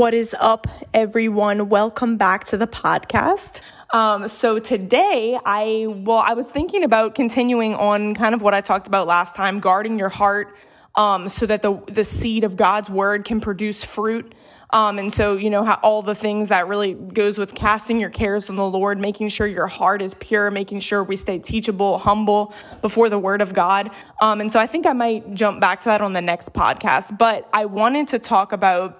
What 0.00 0.14
is 0.14 0.34
up, 0.40 0.66
everyone? 0.94 1.68
Welcome 1.68 2.16
back 2.16 2.44
to 2.44 2.56
the 2.56 2.66
podcast. 2.66 3.60
Um, 3.90 4.28
so 4.28 4.58
today 4.58 5.38
I, 5.44 5.88
well, 5.88 6.22
I 6.24 6.32
was 6.32 6.50
thinking 6.50 6.84
about 6.84 7.14
continuing 7.14 7.74
on 7.74 8.14
kind 8.14 8.34
of 8.34 8.40
what 8.40 8.54
I 8.54 8.62
talked 8.62 8.88
about 8.88 9.06
last 9.06 9.36
time, 9.36 9.60
guarding 9.60 9.98
your 9.98 10.08
heart, 10.08 10.56
um, 10.94 11.28
so 11.28 11.44
that 11.44 11.60
the, 11.60 11.82
the 11.86 12.02
seed 12.02 12.44
of 12.44 12.56
God's 12.56 12.88
word 12.88 13.26
can 13.26 13.42
produce 13.42 13.84
fruit. 13.84 14.34
Um, 14.70 14.98
and 14.98 15.12
so, 15.12 15.36
you 15.36 15.50
know, 15.50 15.64
how 15.64 15.78
all 15.82 16.00
the 16.00 16.14
things 16.14 16.48
that 16.48 16.66
really 16.66 16.94
goes 16.94 17.36
with 17.36 17.54
casting 17.54 18.00
your 18.00 18.08
cares 18.08 18.48
on 18.48 18.56
the 18.56 18.66
Lord, 18.66 18.98
making 18.98 19.28
sure 19.28 19.46
your 19.46 19.66
heart 19.66 20.00
is 20.00 20.14
pure, 20.14 20.50
making 20.50 20.80
sure 20.80 21.04
we 21.04 21.16
stay 21.16 21.38
teachable, 21.38 21.98
humble 21.98 22.54
before 22.80 23.10
the 23.10 23.18
word 23.18 23.42
of 23.42 23.52
God. 23.52 23.90
Um, 24.22 24.40
and 24.40 24.50
so 24.50 24.58
I 24.58 24.66
think 24.66 24.86
I 24.86 24.94
might 24.94 25.34
jump 25.34 25.60
back 25.60 25.80
to 25.82 25.90
that 25.90 26.00
on 26.00 26.14
the 26.14 26.22
next 26.22 26.54
podcast, 26.54 27.18
but 27.18 27.46
I 27.52 27.66
wanted 27.66 28.08
to 28.08 28.18
talk 28.18 28.52
about 28.52 28.96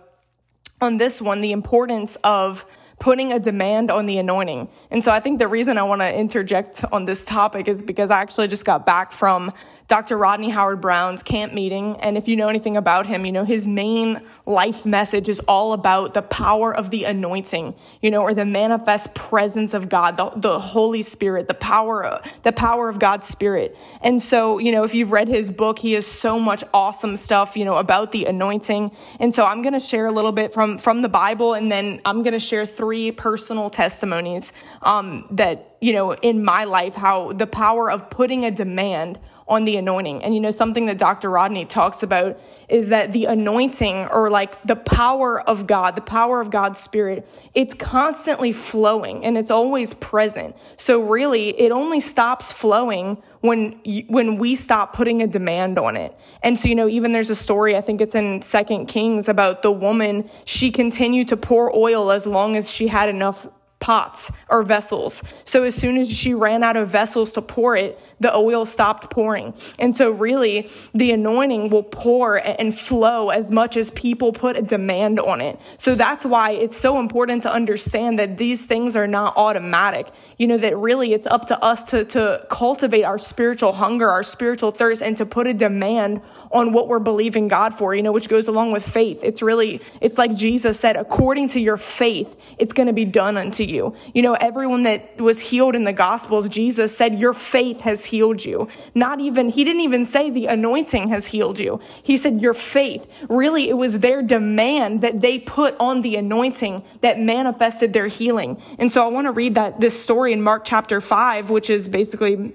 on 0.81 0.97
this 0.97 1.21
one 1.21 1.41
the 1.41 1.53
importance 1.53 2.17
of 2.25 2.65
putting 3.01 3.33
a 3.33 3.39
demand 3.39 3.91
on 3.91 4.05
the 4.05 4.19
anointing. 4.19 4.69
And 4.91 5.03
so 5.03 5.11
I 5.11 5.21
think 5.21 5.39
the 5.39 5.49
reason 5.49 5.79
I 5.79 5.83
want 5.83 6.03
to 6.03 6.15
interject 6.15 6.85
on 6.93 7.07
this 7.07 7.25
topic 7.25 7.67
is 7.67 7.83
because 7.83 8.11
I 8.11 8.21
actually 8.21 8.47
just 8.49 8.67
got 8.67 8.85
back 8.85 9.11
from 9.11 9.53
Dr. 9.89 10.19
Rodney 10.19 10.51
Howard 10.51 10.83
Browne's 10.83 11.23
camp 11.23 11.55
meeting. 11.55 11.97
And 11.97 12.19
if 12.19 12.29
you 12.29 12.37
know 12.37 12.49
anything 12.49 12.77
about 12.77 13.07
him, 13.07 13.25
you 13.25 13.33
know, 13.33 13.45
his 13.45 13.67
main 13.67 14.21
life 14.45 14.85
message 14.85 15.31
is 15.31 15.41
all 15.49 15.73
about 15.73 16.13
the 16.13 16.21
power 16.21 16.77
of 16.77 16.91
the 16.91 17.05
anointing, 17.05 17.75
you 18.03 18.11
know, 18.11 18.23
or 18.23 18.35
the 18.35 18.45
manifest 18.45 19.15
presence 19.15 19.73
of 19.73 19.89
God, 19.89 20.19
the, 20.19 20.31
the 20.37 20.61
Holy 20.61 21.01
Spirit, 21.01 21.49
the 21.49 21.55
power, 21.55 22.21
the 22.43 22.53
power 22.53 22.91
of 22.91 22.99
God's 22.99 23.27
Spirit. 23.27 23.77
And 24.03 24.23
so, 24.23 24.59
you 24.59 24.73
know, 24.73 24.85
if 24.85 24.95
you've 24.95 25.11
read 25.11 25.27
his 25.27 25.51
book, 25.51 25.79
he 25.79 25.95
has 25.95 26.07
so 26.07 26.39
much 26.39 26.63
awesome 26.75 27.17
stuff, 27.17 27.57
you 27.57 27.65
know, 27.65 27.79
about 27.79 28.13
the 28.13 28.27
anointing. 28.27 28.93
And 29.19 29.35
so 29.35 29.47
I'm 29.47 29.63
going 29.63 29.73
to 29.73 29.81
share 29.81 30.05
a 30.05 30.13
little 30.13 30.33
bit 30.33 30.53
from, 30.53 30.70
from 30.79 31.03
the 31.03 31.09
Bible 31.09 31.55
and 31.55 31.71
then 31.71 32.01
I'm 32.05 32.23
going 32.23 32.33
to 32.33 32.41
share 32.41 32.67
three 32.67 33.13
personal 33.13 33.71
testimonies 33.71 34.53
um, 34.83 35.27
that 35.33 35.70
you 35.81 35.95
know, 35.95 36.13
in 36.15 36.45
my 36.45 36.65
life, 36.65 36.95
how 36.95 37.33
the 37.33 37.47
power 37.47 37.91
of 37.91 38.11
putting 38.11 38.45
a 38.45 38.51
demand 38.51 39.19
on 39.49 39.65
the 39.65 39.77
anointing. 39.77 40.23
And, 40.23 40.35
you 40.35 40.41
know, 40.41 40.51
something 40.51 40.87
that 40.87 40.99
Dr. 40.99 41.31
Rodney 41.31 41.65
talks 41.65 42.03
about 42.03 42.39
is 42.69 42.89
that 42.89 43.13
the 43.13 43.25
anointing 43.25 44.07
or 44.09 44.29
like 44.29 44.63
the 44.63 44.77
power 44.77 45.41
of 45.41 45.67
God, 45.67 45.97
the 45.97 46.03
power 46.03 46.41
of 46.41 46.51
God's 46.51 46.79
spirit, 46.79 47.27
it's 47.55 47.73
constantly 47.73 48.53
flowing 48.53 49.25
and 49.25 49.39
it's 49.39 49.51
always 49.51 49.95
present. 49.95 50.55
So 50.77 51.03
really, 51.03 51.49
it 51.59 51.73
only 51.73 52.01
stops 52.01 52.53
flowing 52.53 53.23
when, 53.41 53.81
when 54.09 54.37
we 54.37 54.55
stop 54.57 54.95
putting 54.95 55.23
a 55.23 55.27
demand 55.27 55.79
on 55.79 55.97
it. 55.97 56.15
And 56.43 56.59
so, 56.59 56.69
you 56.69 56.75
know, 56.75 56.89
even 56.89 57.13
there's 57.13 57.31
a 57.31 57.35
story, 57.35 57.75
I 57.75 57.81
think 57.81 58.03
it's 58.03 58.15
in 58.15 58.43
Second 58.43 58.87
Kings 58.87 59.29
about 59.29 59.63
the 59.63 59.73
woman, 59.73 60.29
she 60.45 60.71
continued 60.71 61.29
to 61.29 61.37
pour 61.39 61.75
oil 61.75 62.11
as 62.11 62.27
long 62.27 62.55
as 62.57 62.71
she 62.71 62.89
had 62.89 63.09
enough 63.09 63.49
pots 63.81 64.31
or 64.49 64.63
vessels. 64.63 65.23
So 65.45 65.65
as 65.65 65.75
soon 65.75 65.97
as 65.97 66.15
she 66.17 66.35
ran 66.35 66.63
out 66.63 66.77
of 66.77 66.89
vessels 66.89 67.33
to 67.33 67.43
pour 67.43 67.77
it, 67.77 67.99
the 68.21 68.33
oil 68.33 68.67
stopped 68.67 69.11
pouring. 69.11 69.55
And 69.79 69.97
so 69.97 70.11
really 70.11 70.69
the 70.95 71.11
anointing 71.13 71.71
will 71.71 71.83
pour 71.83 72.37
and 72.37 72.79
flow 72.79 73.31
as 73.31 73.51
much 73.51 73.77
as 73.77 73.91
people 73.93 74.33
put 74.33 74.57
a 74.57 74.63
demand 74.63 75.19
on 75.19 75.41
it. 75.41 75.59
So 75.79 75.95
that's 75.95 76.27
why 76.27 76.51
it's 76.51 76.77
so 76.77 77.01
important 77.01 77.43
to 77.45 77.53
understand 77.53 78.19
that 78.19 78.37
these 78.37 78.67
things 78.67 78.95
are 78.97 79.07
not 79.07 79.37
automatic. 79.37 80.09
You 80.37 80.47
know, 80.47 80.59
that 80.59 80.77
really 80.77 81.15
it's 81.15 81.27
up 81.27 81.47
to 81.47 81.65
us 81.65 81.83
to, 81.85 82.05
to 82.05 82.47
cultivate 82.51 83.05
our 83.05 83.19
spiritual 83.19 83.73
hunger, 83.73 84.11
our 84.11 84.23
spiritual 84.23 84.73
thirst, 84.73 85.03
and 85.03 85.17
to 85.17 85.25
put 85.25 85.47
a 85.47 85.55
demand 85.55 86.21
on 86.53 86.73
what 86.73 86.87
we're 86.87 86.99
believing 86.99 87.49
God 87.49 87.73
for, 87.73 87.95
you 87.95 88.03
know, 88.03 88.13
which 88.13 88.29
goes 88.29 88.47
along 88.47 88.73
with 88.73 88.87
faith. 88.87 89.21
It's 89.23 89.41
really, 89.41 89.81
it's 90.03 90.19
like 90.19 90.35
Jesus 90.35 90.79
said, 90.79 90.97
according 90.97 91.49
to 91.49 91.61
your 91.61 91.79
faith, 91.79 92.55
it's 92.59 92.75
going 92.75 92.87
to 92.87 92.93
be 92.93 93.07
done 93.07 93.39
unto 93.39 93.65
you 93.65 93.70
you. 93.71 93.95
You 94.13 94.23
know, 94.23 94.35
everyone 94.35 94.83
that 94.83 95.21
was 95.21 95.41
healed 95.41 95.75
in 95.75 95.85
the 95.85 95.93
Gospels, 95.93 96.49
Jesus 96.49 96.97
said, 96.97 97.21
Your 97.21 97.35
faith 97.35 97.81
has 97.83 98.07
healed 98.07 98.45
you. 98.45 98.69
Not 98.95 99.21
even, 99.21 99.49
he 99.49 99.65
didn't 99.65 99.83
even 99.83 100.05
say 100.05 100.31
the 100.31 100.47
anointing 100.47 101.09
has 101.09 101.27
healed 101.27 101.59
you. 101.59 101.81
He 102.03 102.17
said, 102.17 102.43
Your 102.43 102.55
faith. 102.55 103.27
Really, 103.29 103.69
it 103.69 103.75
was 103.75 104.01
their 104.01 104.23
demand 104.23 105.03
that 105.03 105.21
they 105.21 105.39
put 105.39 105.77
on 105.79 106.03
the 106.03 106.17
anointing 106.17 106.83
that 107.01 107.19
manifested 107.19 107.93
their 107.93 108.09
healing. 108.09 108.61
And 108.79 108.93
so 108.93 109.05
I 109.05 109.09
want 109.09 109.27
to 109.27 109.33
read 109.33 109.55
that, 109.55 109.81
this 109.81 110.01
story 110.01 110.33
in 110.33 110.43
Mark 110.43 110.65
chapter 110.65 111.01
5, 111.01 111.51
which 111.51 111.71
is 111.71 111.89
basically 111.89 112.53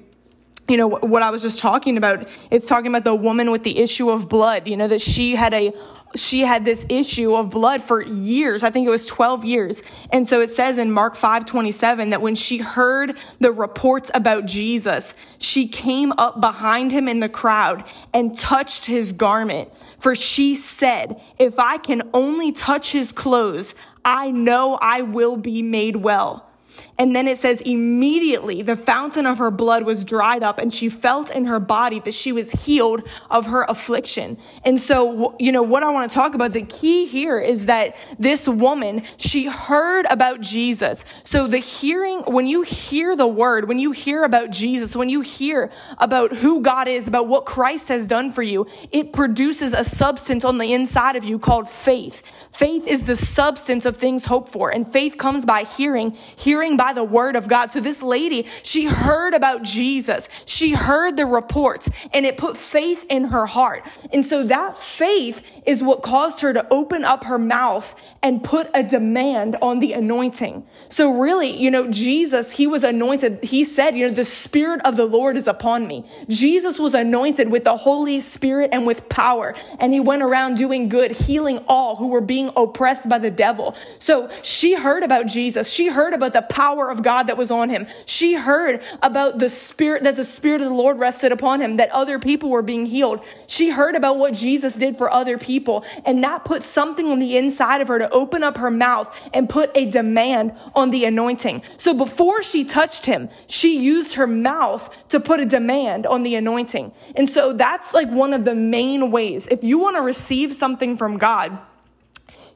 you 0.68 0.78
know 0.78 0.88
what 0.88 1.22
I 1.22 1.30
was 1.30 1.42
just 1.42 1.60
talking 1.60 1.98
about 1.98 2.28
it's 2.50 2.66
talking 2.66 2.88
about 2.88 3.04
the 3.04 3.16
woman 3.16 3.52
with 3.52 3.64
the 3.64 3.78
issue 3.78 4.10
of 4.10 4.28
blood 4.28 4.68
you 4.68 4.76
know 4.76 4.88
that 4.88 5.02
she 5.02 5.36
had 5.36 5.54
a 5.54 5.72
she 6.16 6.42
had 6.42 6.66
this 6.66 6.86
issue 6.90 7.36
of 7.36 7.50
blood 7.50 7.84
for 7.84 8.02
years 8.02 8.64
I 8.64 8.72
think 8.72 8.88
it 8.88 8.90
was 8.90 9.06
12 9.06 9.46
years. 9.46 9.84
And 10.12 10.28
so 10.28 10.42
it 10.42 10.50
says 10.50 10.78
in 10.78 10.92
Mark 10.92 11.16
5:27 11.16 12.10
that 12.10 12.22
when 12.22 12.36
she 12.36 12.58
heard 12.58 13.18
the 13.40 13.52
reports 13.52 14.10
about 14.14 14.46
Jesus 14.46 15.14
she 15.38 15.68
came 15.68 16.12
up 16.14 16.42
behind 16.42 16.92
him 16.92 17.08
in 17.08 17.20
the 17.20 17.30
crowd 17.30 17.84
and 18.14 18.38
touched 18.38 18.88
his 18.88 19.12
garment. 19.12 19.70
For 20.00 20.16
she 20.16 20.56
said 20.56 21.22
if 21.38 21.60
I 21.60 21.78
can 21.78 22.10
only 22.14 22.52
touch 22.52 22.92
his 22.92 23.12
clothes 23.12 23.76
I 24.04 24.32
know 24.32 24.78
I 24.82 25.02
will 25.02 25.38
be 25.38 25.62
made 25.62 25.98
well 25.98 26.50
and 26.98 27.16
then 27.16 27.28
it 27.28 27.38
says, 27.38 27.62
immediately 27.62 28.62
the 28.62 28.76
fountain 28.76 29.26
of 29.26 29.38
her 29.38 29.52
blood 29.52 29.84
was 29.84 30.04
dried 30.04 30.44
up 30.44 30.60
and 30.60 30.74
she 30.74 30.90
felt 30.90 31.30
in 31.30 31.46
her 31.46 31.60
body 31.60 32.00
that 32.00 32.14
she 32.14 32.32
was 32.32 32.52
healed 32.52 33.04
of 33.30 33.48
her 33.48 33.64
affliction. 33.64 34.38
And 34.64 34.80
so, 34.80 35.36
you 35.40 35.52
know, 35.52 35.64
what 35.64 35.84
I 35.84 35.92
want 35.92 36.10
to 36.10 36.16
talk 36.16 36.36
about, 36.36 36.54
the 36.54 36.64
key 36.64 37.06
here 37.06 37.40
is 37.40 37.66
that 37.66 37.96
this 38.18 38.48
woman, 38.48 39.04
she 39.18 39.46
heard 39.46 40.06
about 40.10 40.42
Jesus. 40.42 41.06
So 41.24 41.48
the 41.48 41.58
hearing, 41.58 42.22
when 42.22 42.48
you 42.48 42.62
hear 42.62 43.16
the 43.16 43.28
word, 43.28 43.68
when 43.68 43.80
you 43.80 43.92
hear 43.92 44.24
about 44.24 44.52
Jesus, 44.52 44.96
when 44.96 45.10
you 45.10 45.22
hear 45.22 45.72
about 45.98 46.34
who 46.34 46.62
God 46.62 46.88
is, 46.88 47.08
about 47.08 47.28
what 47.28 47.46
Christ 47.46 47.90
has 47.90 48.08
done 48.08 48.32
for 48.32 48.42
you, 48.42 48.68
it 48.92 49.14
produces 49.14 49.74
a 49.74 49.84
substance 49.84 50.44
on 50.44 50.58
the 50.58 50.74
inside 50.74 51.16
of 51.16 51.24
you 51.24 51.40
called 51.40 51.70
faith. 51.70 52.22
Faith 52.52 52.88
is 52.88 53.04
the 53.04 53.16
substance 53.16 53.86
of 53.86 53.98
things 53.98 54.26
hoped 54.26 54.52
for. 54.52 54.70
And 54.70 54.88
faith 54.88 55.18
comes 55.18 55.46
by 55.46 55.64
hearing, 55.64 56.12
hearing 56.12 56.65
by 56.74 56.86
by 56.86 56.94
the 56.94 57.04
word 57.04 57.36
of 57.36 57.48
God. 57.48 57.74
So 57.74 57.80
this 57.80 58.04
lady, 58.04 58.46
she 58.62 58.86
heard 58.86 59.34
about 59.34 59.64
Jesus. 59.64 60.30
She 60.46 60.74
heard 60.74 61.18
the 61.18 61.26
reports 61.26 61.90
and 62.14 62.28
it 62.28 62.38
put 62.38 62.58
faith 62.58 63.04
in 63.10 63.24
her 63.26 63.48
heart. 63.48 63.84
And 64.14 64.24
so 64.24 64.44
that 64.44 64.76
faith 64.76 65.42
is 65.66 65.82
what 65.82 66.04
caused 66.04 66.42
her 66.42 66.54
to 66.54 66.68
open 66.70 67.04
up 67.04 67.24
her 67.24 67.40
mouth 67.40 67.96
and 68.22 68.44
put 68.44 68.70
a 68.76 68.84
demand 68.84 69.56
on 69.64 69.80
the 69.80 69.94
anointing. 69.94 70.64
So 70.90 71.10
really, 71.12 71.60
you 71.60 71.72
know, 71.72 71.90
Jesus, 71.90 72.52
he 72.52 72.68
was 72.68 72.84
anointed. 72.84 73.44
He 73.44 73.66
said, 73.66 73.98
you 73.98 74.08
know, 74.08 74.14
the 74.14 74.24
spirit 74.24 74.80
of 74.86 74.96
the 74.96 75.08
Lord 75.08 75.36
is 75.36 75.48
upon 75.48 75.88
me. 75.88 76.06
Jesus 76.30 76.78
was 76.78 76.94
anointed 76.94 77.50
with 77.50 77.64
the 77.64 77.78
Holy 77.78 78.20
Spirit 78.20 78.70
and 78.72 78.86
with 78.86 79.10
power. 79.10 79.56
And 79.80 79.92
he 79.92 80.00
went 80.00 80.22
around 80.22 80.58
doing 80.58 80.88
good, 80.88 81.14
healing 81.14 81.66
all 81.68 81.96
who 81.96 82.10
were 82.10 82.22
being 82.22 82.52
oppressed 82.56 83.10
by 83.10 83.18
the 83.18 83.32
devil. 83.32 83.76
So 83.98 84.30
she 84.44 84.76
heard 84.76 85.02
about 85.02 85.26
Jesus. 85.26 85.74
She 85.74 85.88
heard 85.88 86.14
about 86.14 86.34
the 86.34 86.44
power 86.56 86.90
of 86.90 87.04
God 87.04 87.28
that 87.28 87.36
was 87.36 87.52
on 87.52 87.68
him. 87.70 87.86
She 88.06 88.36
heard 88.36 88.82
about 89.04 89.40
the 89.40 89.50
spirit, 89.50 90.04
that 90.04 90.16
the 90.16 90.24
spirit 90.24 90.62
of 90.62 90.70
the 90.70 90.74
Lord 90.74 90.98
rested 90.98 91.34
upon 91.34 91.60
him, 91.60 91.76
that 91.76 91.92
other 91.92 92.18
people 92.18 92.50
were 92.50 92.62
being 92.62 92.86
healed. 92.86 93.20
She 93.46 93.72
heard 93.72 93.94
about 93.94 94.18
what 94.18 94.34
Jesus 94.34 94.76
did 94.76 94.96
for 94.96 95.12
other 95.12 95.38
people. 95.38 95.84
And 96.06 96.24
that 96.24 96.46
put 96.46 96.64
something 96.64 97.08
on 97.08 97.20
the 97.20 97.36
inside 97.36 97.82
of 97.82 97.90
her 97.90 98.00
to 98.00 98.10
open 98.10 98.42
up 98.42 98.56
her 98.56 98.72
mouth 98.72 99.30
and 99.34 99.50
put 99.50 99.70
a 99.76 99.86
demand 99.86 100.54
on 100.74 100.92
the 100.92 101.04
anointing. 101.04 101.62
So 101.76 101.94
before 101.94 102.42
she 102.42 102.64
touched 102.64 103.06
him, 103.06 103.28
she 103.48 103.78
used 103.78 104.14
her 104.14 104.26
mouth 104.26 104.90
to 105.10 105.20
put 105.20 105.42
a 105.42 105.46
demand 105.46 106.06
on 106.06 106.24
the 106.24 106.36
anointing. 106.36 106.94
And 107.18 107.30
so 107.30 107.52
that's 107.52 107.94
like 107.94 108.10
one 108.10 108.32
of 108.32 108.46
the 108.46 108.56
main 108.56 109.12
ways. 109.12 109.46
If 109.48 109.62
you 109.62 109.78
want 109.78 109.98
to 109.98 110.02
receive 110.02 110.56
something 110.56 110.96
from 110.96 111.18
God, 111.18 111.60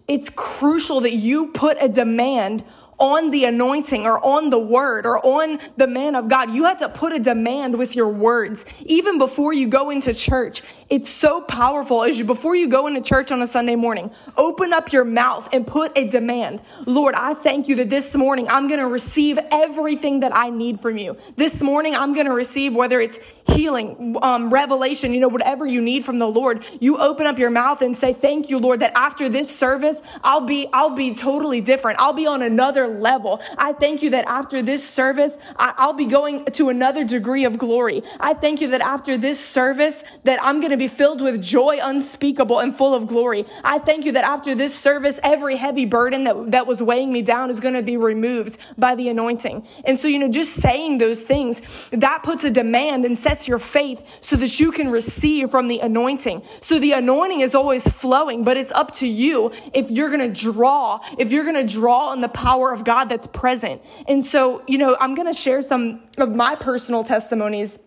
it's 0.07 0.29
crucial 0.29 1.01
that 1.01 1.13
you 1.13 1.47
put 1.51 1.77
a 1.81 1.89
demand 1.89 2.63
on 2.99 3.31
the 3.31 3.45
anointing 3.45 4.05
or 4.05 4.23
on 4.25 4.49
the 4.49 4.59
word 4.59 5.05
or 5.05 5.25
on 5.25 5.59
the 5.77 5.87
man 5.87 6.15
of 6.15 6.27
God. 6.27 6.51
You 6.51 6.65
have 6.65 6.77
to 6.79 6.89
put 6.89 7.13
a 7.13 7.19
demand 7.19 7.77
with 7.77 7.95
your 7.95 8.09
words, 8.09 8.65
even 8.85 9.17
before 9.17 9.53
you 9.53 9.67
go 9.67 9.89
into 9.89 10.13
church. 10.13 10.61
It's 10.89 11.09
so 11.09 11.41
powerful 11.41 12.03
as 12.03 12.19
you, 12.19 12.25
before 12.25 12.55
you 12.55 12.67
go 12.67 12.87
into 12.87 13.01
church 13.01 13.31
on 13.31 13.41
a 13.41 13.47
Sunday 13.47 13.75
morning, 13.75 14.11
open 14.37 14.73
up 14.73 14.91
your 14.91 15.05
mouth 15.05 15.49
and 15.53 15.65
put 15.65 15.97
a 15.97 16.05
demand. 16.05 16.61
Lord, 16.85 17.15
I 17.15 17.33
thank 17.33 17.67
you 17.67 17.75
that 17.77 17.89
this 17.89 18.15
morning 18.15 18.47
I'm 18.49 18.67
going 18.67 18.79
to 18.79 18.87
receive 18.87 19.39
everything 19.51 20.19
that 20.21 20.35
I 20.35 20.49
need 20.49 20.79
from 20.79 20.97
you. 20.97 21.17
This 21.35 21.61
morning 21.61 21.95
I'm 21.95 22.13
going 22.13 22.25
to 22.25 22.33
receive 22.33 22.75
whether 22.75 22.99
it's 22.99 23.19
healing, 23.47 24.17
um, 24.21 24.53
revelation, 24.53 25.13
you 25.13 25.19
know, 25.19 25.29
whatever 25.29 25.65
you 25.65 25.81
need 25.81 26.03
from 26.03 26.19
the 26.19 26.27
Lord. 26.27 26.65
You 26.81 26.97
open 26.97 27.27
up 27.27 27.39
your 27.39 27.49
mouth 27.49 27.81
and 27.81 27.95
say, 27.95 28.13
thank 28.13 28.49
you, 28.49 28.59
Lord, 28.59 28.81
that 28.81 28.91
after 28.95 29.29
this 29.29 29.55
service, 29.55 30.01
I'll 30.23 30.41
be, 30.41 30.67
I'll 30.73 30.89
be 30.95 31.13
totally 31.13 31.61
different. 31.61 31.99
I'll 32.01 32.13
be 32.13 32.27
on 32.27 32.41
another 32.41 32.88
level. 32.89 33.41
I 33.57 33.73
thank 33.73 34.01
you 34.01 34.09
that 34.11 34.25
after 34.27 34.61
this 34.61 34.87
service, 34.87 35.37
I, 35.55 35.85
will 35.85 35.93
be 35.93 36.05
going 36.05 36.45
to 36.45 36.69
another 36.69 37.03
degree 37.03 37.45
of 37.45 37.57
glory. 37.57 38.03
I 38.19 38.33
thank 38.33 38.61
you 38.61 38.69
that 38.69 38.81
after 38.81 39.17
this 39.17 39.43
service, 39.43 40.03
that 40.23 40.39
I'm 40.41 40.59
going 40.59 40.71
to 40.71 40.77
be 40.77 40.87
filled 40.87 41.21
with 41.21 41.41
joy 41.41 41.79
unspeakable 41.81 42.59
and 42.59 42.75
full 42.75 42.93
of 42.93 43.07
glory. 43.07 43.45
I 43.63 43.79
thank 43.79 44.05
you 44.05 44.11
that 44.13 44.23
after 44.23 44.55
this 44.55 44.77
service, 44.77 45.19
every 45.23 45.57
heavy 45.57 45.85
burden 45.85 46.23
that, 46.25 46.51
that 46.51 46.67
was 46.67 46.81
weighing 46.81 47.11
me 47.11 47.21
down 47.21 47.49
is 47.49 47.59
going 47.59 47.75
to 47.75 47.83
be 47.83 47.97
removed 47.97 48.57
by 48.77 48.95
the 48.95 49.09
anointing. 49.09 49.65
And 49.85 49.97
so, 49.97 50.07
you 50.07 50.19
know, 50.19 50.29
just 50.29 50.53
saying 50.53 50.97
those 50.97 51.23
things, 51.23 51.61
that 51.91 52.23
puts 52.23 52.43
a 52.43 52.51
demand 52.51 53.05
and 53.05 53.17
sets 53.17 53.47
your 53.47 53.59
faith 53.59 54.17
so 54.21 54.35
that 54.37 54.59
you 54.59 54.71
can 54.71 54.89
receive 54.89 55.51
from 55.51 55.67
the 55.67 55.79
anointing. 55.79 56.43
So 56.61 56.79
the 56.79 56.93
anointing 56.93 57.41
is 57.41 57.55
always 57.55 57.87
flowing, 57.87 58.43
but 58.43 58.57
it's 58.57 58.71
up 58.71 58.95
to 58.95 59.07
you 59.07 59.51
if 59.73 59.91
you're 59.91 60.09
going 60.09 60.33
to 60.33 60.41
draw, 60.41 60.99
if 61.17 61.31
you're 61.31 61.43
going 61.43 61.55
to 61.55 61.71
draw 61.71 62.09
on 62.09 62.21
the 62.21 62.29
power 62.29 62.73
of 62.73 62.78
God 62.83 63.05
that's 63.05 63.27
present. 63.27 63.81
And 64.07 64.23
so, 64.23 64.63
you 64.67 64.77
know, 64.77 64.95
I'm 64.99 65.15
going 65.15 65.27
to 65.27 65.39
share 65.39 65.61
some 65.61 66.01
of 66.17 66.35
my 66.35 66.55
personal 66.55 67.03
testimonies 67.03 67.79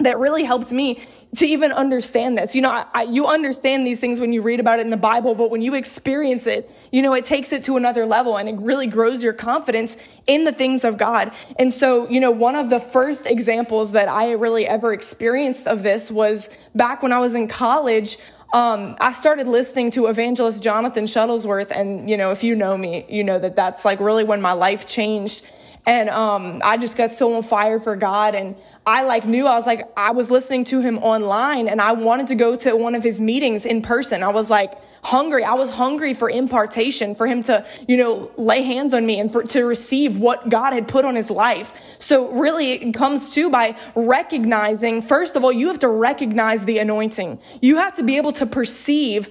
that 0.00 0.18
really 0.18 0.44
helped 0.44 0.70
me 0.70 1.02
to 1.36 1.46
even 1.46 1.72
understand 1.72 2.38
this. 2.38 2.54
You 2.54 2.62
know, 2.62 2.70
I, 2.70 2.86
I, 2.94 3.02
you 3.02 3.26
understand 3.26 3.86
these 3.86 3.98
things 3.98 4.20
when 4.20 4.32
you 4.32 4.42
read 4.42 4.60
about 4.60 4.78
it 4.78 4.82
in 4.82 4.90
the 4.90 4.96
Bible, 4.96 5.34
but 5.34 5.50
when 5.50 5.60
you 5.60 5.74
experience 5.74 6.46
it, 6.46 6.70
you 6.92 7.02
know, 7.02 7.14
it 7.14 7.24
takes 7.24 7.52
it 7.52 7.64
to 7.64 7.76
another 7.76 8.06
level 8.06 8.38
and 8.38 8.48
it 8.48 8.56
really 8.60 8.86
grows 8.86 9.24
your 9.24 9.32
confidence 9.32 9.96
in 10.26 10.44
the 10.44 10.52
things 10.52 10.84
of 10.84 10.98
God. 10.98 11.32
And 11.58 11.74
so, 11.74 12.08
you 12.08 12.20
know, 12.20 12.30
one 12.30 12.54
of 12.54 12.70
the 12.70 12.80
first 12.80 13.26
examples 13.26 13.92
that 13.92 14.08
I 14.08 14.32
really 14.32 14.66
ever 14.66 14.92
experienced 14.92 15.66
of 15.66 15.82
this 15.82 16.10
was 16.10 16.48
back 16.74 17.02
when 17.02 17.12
I 17.12 17.18
was 17.18 17.34
in 17.34 17.48
college 17.48 18.18
um, 18.52 18.96
I 18.98 19.12
started 19.12 19.46
listening 19.46 19.90
to 19.92 20.06
evangelist 20.06 20.62
Jonathan 20.62 21.04
Shuttlesworth. 21.04 21.70
And, 21.70 22.08
you 22.08 22.16
know, 22.16 22.30
if 22.30 22.42
you 22.42 22.54
know 22.54 22.76
me, 22.76 23.04
you 23.08 23.22
know 23.22 23.38
that 23.38 23.56
that's 23.56 23.84
like 23.84 24.00
really 24.00 24.24
when 24.24 24.40
my 24.40 24.52
life 24.52 24.86
changed. 24.86 25.44
And 25.86 26.10
um, 26.10 26.60
I 26.64 26.76
just 26.76 26.96
got 26.96 27.12
so 27.12 27.34
on 27.36 27.42
fire 27.42 27.78
for 27.78 27.96
God. 27.96 28.34
And 28.34 28.56
I 28.86 29.04
like 29.04 29.26
knew 29.26 29.46
I 29.46 29.56
was 29.56 29.66
like, 29.66 29.88
I 29.96 30.12
was 30.12 30.30
listening 30.30 30.64
to 30.64 30.80
him 30.80 30.98
online 30.98 31.68
and 31.68 31.80
I 31.80 31.92
wanted 31.92 32.28
to 32.28 32.34
go 32.34 32.56
to 32.56 32.76
one 32.76 32.94
of 32.94 33.02
his 33.02 33.20
meetings 33.20 33.64
in 33.64 33.82
person. 33.82 34.22
I 34.22 34.28
was 34.28 34.50
like 34.50 34.74
hungry. 35.02 35.44
I 35.44 35.54
was 35.54 35.70
hungry 35.70 36.12
for 36.14 36.28
impartation, 36.28 37.14
for 37.14 37.26
him 37.26 37.42
to, 37.44 37.66
you 37.86 37.96
know, 37.96 38.30
lay 38.36 38.62
hands 38.62 38.92
on 38.92 39.06
me 39.06 39.18
and 39.18 39.32
for, 39.32 39.42
to 39.44 39.64
receive 39.64 40.18
what 40.18 40.48
God 40.48 40.72
had 40.72 40.88
put 40.88 41.04
on 41.04 41.14
his 41.14 41.30
life. 41.30 41.96
So 41.98 42.30
really 42.32 42.72
it 42.72 42.92
comes 42.92 43.32
to 43.34 43.48
by 43.48 43.76
recognizing, 43.94 45.02
first 45.02 45.36
of 45.36 45.44
all, 45.44 45.52
you 45.52 45.68
have 45.68 45.78
to 45.80 45.88
recognize 45.88 46.64
the 46.64 46.78
anointing. 46.78 47.40
You 47.62 47.76
have 47.76 47.96
to 47.96 48.02
be 48.02 48.16
able 48.16 48.32
to 48.32 48.46
perceive 48.46 49.28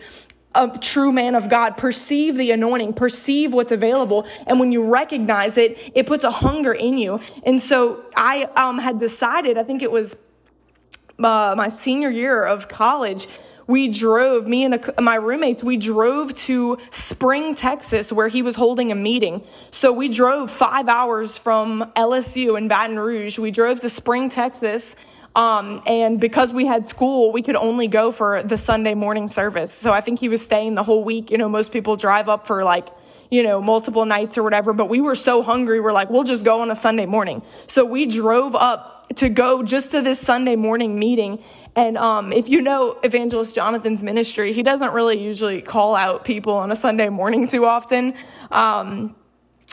a 0.55 0.77
true 0.79 1.11
man 1.11 1.35
of 1.35 1.49
God. 1.49 1.77
Perceive 1.77 2.38
the 2.38 2.51
anointing, 2.51 2.94
perceive 2.94 3.53
what's 3.53 3.71
available. 3.71 4.25
And 4.45 4.59
when 4.59 4.71
you 4.71 4.83
recognize 4.83 5.57
it, 5.57 5.77
it 5.94 6.07
puts 6.07 6.23
a 6.23 6.31
hunger 6.31 6.73
in 6.73 6.97
you. 6.97 7.19
And 7.44 7.61
so 7.61 8.05
I 8.15 8.44
um, 8.55 8.79
had 8.79 8.97
decided, 8.97 9.57
I 9.57 9.63
think 9.63 9.81
it 9.81 9.91
was 9.91 10.15
uh, 11.19 11.55
my 11.57 11.69
senior 11.69 12.09
year 12.09 12.44
of 12.44 12.67
college, 12.67 13.27
we 13.67 13.89
drove, 13.89 14.47
me 14.47 14.63
and 14.63 14.75
a, 14.75 15.01
my 15.01 15.15
roommates, 15.15 15.61
we 15.61 15.75
drove 15.75 16.33
to 16.38 16.77
Spring, 16.89 17.53
Texas, 17.53 18.13
where 18.13 18.29
he 18.29 18.41
was 18.41 18.55
holding 18.55 18.93
a 18.93 18.95
meeting. 18.95 19.43
So 19.71 19.91
we 19.91 20.07
drove 20.07 20.50
five 20.50 20.88
hours 20.88 21.38
from 21.38 21.91
LSU 21.97 22.57
in 22.57 22.69
Baton 22.69 22.97
Rouge. 22.97 23.38
We 23.38 23.51
drove 23.51 23.81
to 23.81 23.89
Spring, 23.89 24.29
Texas 24.29 24.95
um, 25.38 25.84
and 25.86 26.19
because 26.19 26.51
we 26.51 26.66
had 26.66 26.88
school, 26.88 27.31
we 27.31 27.44
could 27.44 27.56
only 27.56 27.88
go 27.88 28.12
for 28.12 28.42
the 28.42 28.57
Sunday 28.57 28.95
morning 28.95 29.28
service. 29.28 29.72
So 29.72 29.94
I 29.94 30.01
think 30.01 30.19
he 30.19 30.30
was 30.30 30.44
staying 30.44 30.74
the 30.74 30.81
whole 30.81 31.04
week. 31.04 31.30
You 31.30 31.38
know, 31.38 31.48
most 31.48 31.72
people 31.72 31.95
drive 31.95 32.28
up 32.28 32.48
for 32.48 32.63
like, 32.63 32.88
you 33.30 33.44
know, 33.44 33.62
multiple 33.62 34.06
nights 34.06 34.39
or 34.39 34.42
whatever, 34.42 34.74
but 34.74 34.89
we 34.89 35.00
were 35.00 35.13
so 35.13 35.44
hungry. 35.44 35.80
We're 35.80 35.92
like, 35.92 36.10
we'll 36.10 36.24
just 36.24 36.44
go 36.44 36.62
on 36.62 36.72
a 36.72 36.75
Sunday 36.75 37.06
morning. 37.06 37.44
So 37.68 37.86
we 37.86 38.07
drove 38.07 38.56
up 38.56 39.06
to 39.18 39.30
go 39.30 39.62
just 39.62 39.92
to 39.92 40.01
this 40.01 40.19
Sunday 40.19 40.56
morning 40.56 40.98
meeting. 40.98 41.44
And 41.75 42.00
um, 42.00 42.34
if 42.34 42.50
you 42.50 42.63
know 42.63 42.98
Evangelist 43.04 43.54
Jonathan's 43.54 44.01
ministry, 44.01 44.54
he 44.54 44.63
doesn't 44.63 44.92
really 44.92 45.24
usually 45.24 45.62
call 45.62 45.95
out 45.95 46.25
people 46.25 46.54
on 46.54 46.72
a 46.72 46.75
Sunday 46.75 47.10
morning 47.10 47.48
too 47.48 47.63
often. 47.63 48.16
Um, 48.50 49.16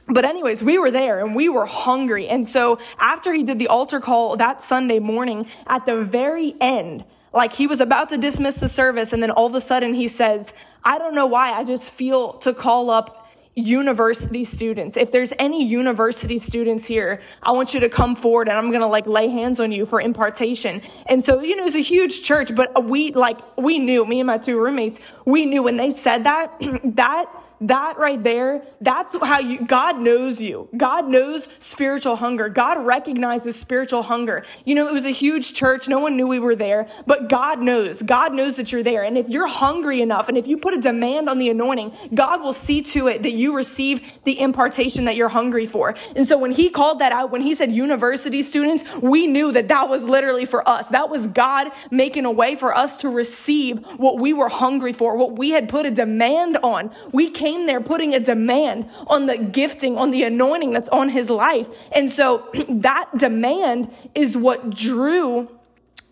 but 0.09 0.25
anyways, 0.25 0.63
we 0.63 0.79
were 0.79 0.91
there 0.91 1.25
and 1.25 1.35
we 1.35 1.49
were 1.49 1.67
hungry. 1.67 2.29
And 2.29 2.47
so 2.47 2.79
after 2.99 3.33
he 3.33 3.43
did 3.43 3.59
the 3.59 3.69
altar 3.69 4.01
call 4.01 4.37
that 4.37 4.61
Sunday 4.61 4.99
morning, 4.99 5.47
at 5.67 5.87
the 5.87 6.05
very 6.05 6.55
end, 6.61 7.05
like 7.33 7.53
he 7.53 7.67
was 7.67 7.81
about 7.81 8.11
to 8.11 8.19
dismiss 8.19 8.57
the 8.57 8.69
service 8.69 9.13
and 9.13 9.23
then 9.23 9.31
all 9.31 9.47
of 9.47 9.55
a 9.55 9.61
sudden 9.61 9.95
he 9.95 10.09
says, 10.09 10.53
I 10.85 10.99
don't 10.99 11.15
know 11.15 11.27
why, 11.27 11.53
I 11.53 11.65
just 11.65 11.93
feel 11.93 12.35
to 12.35 12.53
call 12.53 12.91
up 12.91 13.25
university 13.57 14.43
students. 14.43 14.97
If 14.97 15.13
there's 15.13 15.33
any 15.39 15.65
university 15.65 16.39
students 16.39 16.87
here, 16.87 17.21
I 17.43 17.53
want 17.53 17.73
you 17.73 17.81
to 17.81 17.89
come 17.89 18.17
forward 18.17 18.49
and 18.49 18.59
I'm 18.59 18.71
going 18.71 18.81
to 18.81 18.87
like 18.87 19.07
lay 19.07 19.29
hands 19.29 19.61
on 19.61 19.71
you 19.71 19.87
for 19.87 20.01
impartation. 20.01 20.83
And 21.07 21.23
so, 21.23 21.41
you 21.41 21.55
know, 21.55 21.65
it's 21.65 21.77
a 21.77 21.81
huge 21.81 22.23
church, 22.23 22.55
but 22.55 22.85
we 22.85 23.13
like, 23.13 23.39
we 23.57 23.79
knew, 23.79 24.05
me 24.05 24.21
and 24.21 24.27
my 24.27 24.39
two 24.39 24.59
roommates, 24.59 24.99
we 25.25 25.47
knew 25.47 25.63
when 25.63 25.77
they 25.77 25.93
said 25.93 26.25
that, 26.25 26.53
that 26.97 27.27
that 27.69 27.99
right 27.99 28.23
there, 28.23 28.63
that's 28.81 29.17
how 29.21 29.39
you, 29.39 29.65
God 29.65 29.99
knows 30.01 30.41
you. 30.41 30.69
God 30.77 31.09
knows 31.09 31.49
spiritual 31.59 32.17
hunger. 32.17 32.49
God 32.49 32.85
recognizes 32.85 33.59
spiritual 33.59 34.03
hunger. 34.03 34.45
You 34.65 34.75
know, 34.75 34.89
it 34.89 34.93
was 34.93 35.05
a 35.05 35.11
huge 35.11 35.55
church. 35.55 35.89
No 35.89 35.99
one 35.99 36.17
knew 36.17 36.27
we 36.27 36.39
were 36.39 36.57
there, 36.57 36.89
but 37.07 37.29
God 37.29 37.61
knows. 37.61 38.03
God 38.03 38.35
knows 38.35 38.57
that 38.57 38.73
you're 38.73 38.83
there. 38.83 39.03
And 39.03 39.17
if 39.17 39.29
you're 39.29 39.47
hungry 39.47 40.01
enough 40.03 40.29
and 40.29 40.37
if 40.37 40.47
you 40.47 40.57
put 40.57 40.75
a 40.75 40.81
demand 40.81 41.29
on 41.29 41.39
the 41.39 41.49
anointing, 41.51 41.93
God 42.13 42.43
will 42.43 42.53
see 42.53 42.83
to 42.83 43.09
it 43.09 43.23
that 43.23 43.33
you 43.33 43.55
receive 43.55 44.23
the 44.25 44.41
impartation 44.41 45.05
that 45.05 45.17
you're 45.17 45.29
hungry 45.29 45.67
for. 45.67 45.95
And 46.17 46.27
so 46.27 46.39
when 46.39 46.53
he 46.53 46.71
called 46.71 46.99
that 46.99 47.13
out, 47.13 47.31
when 47.31 47.43
he 47.43 47.55
said 47.55 47.73
university 47.73 48.43
students, 48.43 48.85
we 49.01 49.27
knew 49.27 49.53
that 49.53 49.69
that 49.69 49.89
was 49.89 50.05
literally 50.05 50.47
for 50.47 50.67
us. 50.69 50.87
That 50.89 51.11
was 51.11 51.27
God 51.29 51.69
making 51.91 52.25
a 52.25 52.33
way 52.33 52.57
for 52.57 52.77
us 52.77 52.97
to 52.99 53.09
receive 53.09 53.79
what 53.97 54.19
we 54.19 54.33
were 54.33 54.49
hungry 54.49 54.93
for, 54.93 55.17
what 55.17 55.37
we 55.37 55.51
had 55.51 55.69
put 55.69 55.87
a 55.87 55.91
demand 55.91 56.57
on. 56.59 56.91
We 57.13 57.31
came 57.31 57.54
came 57.55 57.67
there 57.67 57.81
putting 57.81 58.15
a 58.15 58.21
demand 58.21 58.89
on 59.07 59.27
the 59.27 59.39
gifting, 59.39 59.97
on 59.97 60.11
the 60.11 60.25
anointing 60.25 60.73
that's 60.73 60.89
on 60.89 61.09
his 61.09 61.31
life. 61.31 61.89
And 61.93 62.11
so 62.11 62.49
that 62.69 63.11
demand 63.17 63.93
is 64.15 64.37
what 64.37 64.71
drew 64.71 65.49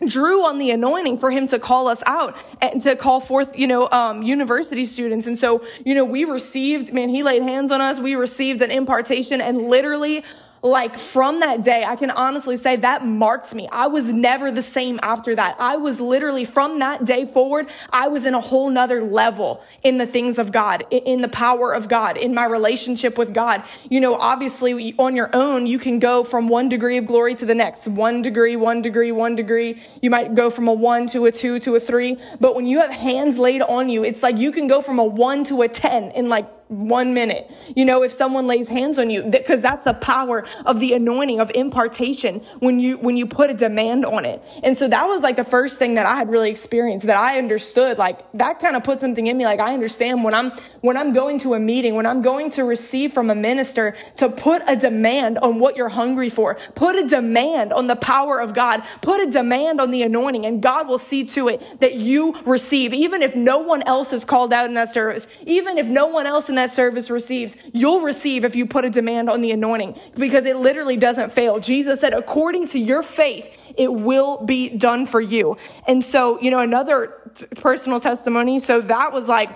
drew 0.04 0.44
on 0.44 0.58
the 0.58 0.72
anointing 0.72 1.16
for 1.16 1.30
him 1.30 1.46
to 1.46 1.60
call 1.60 1.86
us 1.86 2.02
out 2.06 2.36
and 2.60 2.82
to 2.82 2.96
call 2.96 3.20
forth, 3.20 3.56
you 3.56 3.68
know, 3.68 3.88
um, 3.92 4.20
university 4.24 4.84
students. 4.84 5.28
And 5.28 5.38
so, 5.38 5.64
you 5.86 5.94
know, 5.94 6.04
we 6.04 6.24
received, 6.24 6.92
man, 6.92 7.08
he 7.08 7.22
laid 7.22 7.42
hands 7.42 7.70
on 7.70 7.80
us. 7.80 8.00
We 8.00 8.16
received 8.16 8.62
an 8.62 8.72
impartation 8.72 9.40
and 9.40 9.68
literally 9.68 10.24
like 10.62 10.96
from 10.96 11.40
that 11.40 11.62
day, 11.62 11.84
I 11.84 11.96
can 11.96 12.10
honestly 12.10 12.56
say 12.56 12.76
that 12.76 13.04
marked 13.04 13.52
me. 13.54 13.68
I 13.72 13.88
was 13.88 14.12
never 14.12 14.52
the 14.52 14.62
same 14.62 15.00
after 15.02 15.34
that. 15.34 15.56
I 15.58 15.76
was 15.76 16.00
literally 16.00 16.44
from 16.44 16.78
that 16.78 17.04
day 17.04 17.24
forward, 17.24 17.68
I 17.92 18.08
was 18.08 18.26
in 18.26 18.34
a 18.34 18.40
whole 18.40 18.70
nother 18.70 19.02
level 19.02 19.62
in 19.82 19.98
the 19.98 20.06
things 20.06 20.38
of 20.38 20.52
God, 20.52 20.84
in 20.90 21.20
the 21.20 21.28
power 21.28 21.74
of 21.74 21.88
God, 21.88 22.16
in 22.16 22.32
my 22.32 22.44
relationship 22.44 23.18
with 23.18 23.34
God. 23.34 23.64
You 23.90 24.00
know, 24.00 24.14
obviously 24.14 24.94
on 24.98 25.16
your 25.16 25.30
own, 25.32 25.66
you 25.66 25.80
can 25.80 25.98
go 25.98 26.22
from 26.22 26.48
one 26.48 26.68
degree 26.68 26.96
of 26.96 27.06
glory 27.06 27.34
to 27.34 27.44
the 27.44 27.54
next, 27.54 27.88
one 27.88 28.22
degree, 28.22 28.54
one 28.54 28.82
degree, 28.82 29.10
one 29.10 29.34
degree. 29.34 29.82
You 30.00 30.10
might 30.10 30.34
go 30.34 30.48
from 30.48 30.68
a 30.68 30.72
one 30.72 31.08
to 31.08 31.26
a 31.26 31.32
two 31.32 31.58
to 31.60 31.74
a 31.74 31.80
three. 31.80 32.18
But 32.40 32.54
when 32.54 32.66
you 32.66 32.80
have 32.80 32.90
hands 32.92 33.36
laid 33.36 33.62
on 33.62 33.88
you, 33.88 34.04
it's 34.04 34.22
like 34.22 34.38
you 34.38 34.52
can 34.52 34.68
go 34.68 34.80
from 34.80 35.00
a 35.00 35.04
one 35.04 35.42
to 35.44 35.62
a 35.62 35.68
10 35.68 36.12
in 36.12 36.28
like 36.28 36.46
one 36.68 37.14
minute. 37.14 37.50
You 37.76 37.84
know, 37.84 38.02
if 38.02 38.12
someone 38.12 38.46
lays 38.46 38.68
hands 38.68 38.98
on 38.98 39.10
you, 39.10 39.22
because 39.22 39.60
that's 39.60 39.84
the 39.84 39.94
power 39.94 40.44
of 40.64 40.80
the 40.80 40.94
anointing 40.94 41.40
of 41.40 41.50
impartation 41.54 42.40
when 42.60 42.80
you, 42.80 42.98
when 42.98 43.16
you 43.16 43.26
put 43.26 43.50
a 43.50 43.54
demand 43.54 44.04
on 44.04 44.24
it. 44.24 44.42
And 44.62 44.76
so 44.76 44.88
that 44.88 45.06
was 45.06 45.22
like 45.22 45.36
the 45.36 45.44
first 45.44 45.78
thing 45.78 45.94
that 45.94 46.06
I 46.06 46.16
had 46.16 46.30
really 46.30 46.50
experienced 46.50 47.06
that 47.06 47.16
I 47.16 47.38
understood. 47.38 47.98
Like 47.98 48.20
that 48.32 48.58
kind 48.58 48.76
of 48.76 48.84
put 48.84 49.00
something 49.00 49.26
in 49.26 49.36
me. 49.36 49.44
Like 49.44 49.60
I 49.60 49.74
understand 49.74 50.24
when 50.24 50.34
I'm, 50.34 50.52
when 50.80 50.96
I'm 50.96 51.12
going 51.12 51.38
to 51.40 51.54
a 51.54 51.60
meeting, 51.60 51.94
when 51.94 52.06
I'm 52.06 52.22
going 52.22 52.50
to 52.50 52.64
receive 52.64 53.12
from 53.12 53.30
a 53.30 53.34
minister 53.34 53.94
to 54.16 54.28
put 54.28 54.62
a 54.68 54.76
demand 54.76 55.38
on 55.38 55.58
what 55.58 55.76
you're 55.76 55.88
hungry 55.88 56.30
for, 56.30 56.54
put 56.74 56.96
a 56.96 57.06
demand 57.06 57.72
on 57.72 57.86
the 57.86 57.96
power 57.96 58.40
of 58.40 58.54
God, 58.54 58.82
put 59.02 59.20
a 59.20 59.30
demand 59.30 59.80
on 59.80 59.90
the 59.90 60.02
anointing 60.02 60.46
and 60.46 60.62
God 60.62 60.88
will 60.88 60.98
see 60.98 61.24
to 61.24 61.48
it 61.48 61.60
that 61.80 61.94
you 61.94 62.34
receive, 62.44 62.94
even 62.94 63.22
if 63.22 63.34
no 63.36 63.58
one 63.58 63.82
else 63.82 64.12
is 64.12 64.24
called 64.24 64.52
out 64.52 64.66
in 64.66 64.74
that 64.74 64.92
service, 64.92 65.26
even 65.46 65.78
if 65.78 65.86
no 65.86 66.06
one 66.06 66.26
else 66.26 66.48
in 66.48 66.54
that 66.56 66.61
that 66.62 66.72
service 66.72 67.10
receives, 67.10 67.56
you'll 67.72 68.00
receive 68.00 68.44
if 68.44 68.54
you 68.54 68.66
put 68.66 68.84
a 68.84 68.90
demand 68.90 69.28
on 69.28 69.40
the 69.40 69.50
anointing 69.50 69.96
because 70.14 70.44
it 70.44 70.56
literally 70.56 70.96
doesn't 70.96 71.32
fail. 71.32 71.58
Jesus 71.58 72.00
said, 72.00 72.14
according 72.14 72.68
to 72.68 72.78
your 72.78 73.02
faith, 73.02 73.74
it 73.76 73.92
will 73.92 74.44
be 74.44 74.68
done 74.68 75.06
for 75.06 75.20
you. 75.20 75.56
And 75.88 76.04
so, 76.04 76.40
you 76.40 76.50
know, 76.50 76.60
another 76.60 77.32
t- 77.34 77.46
personal 77.56 78.00
testimony. 78.00 78.60
So 78.60 78.80
that 78.82 79.12
was 79.12 79.28
like, 79.28 79.50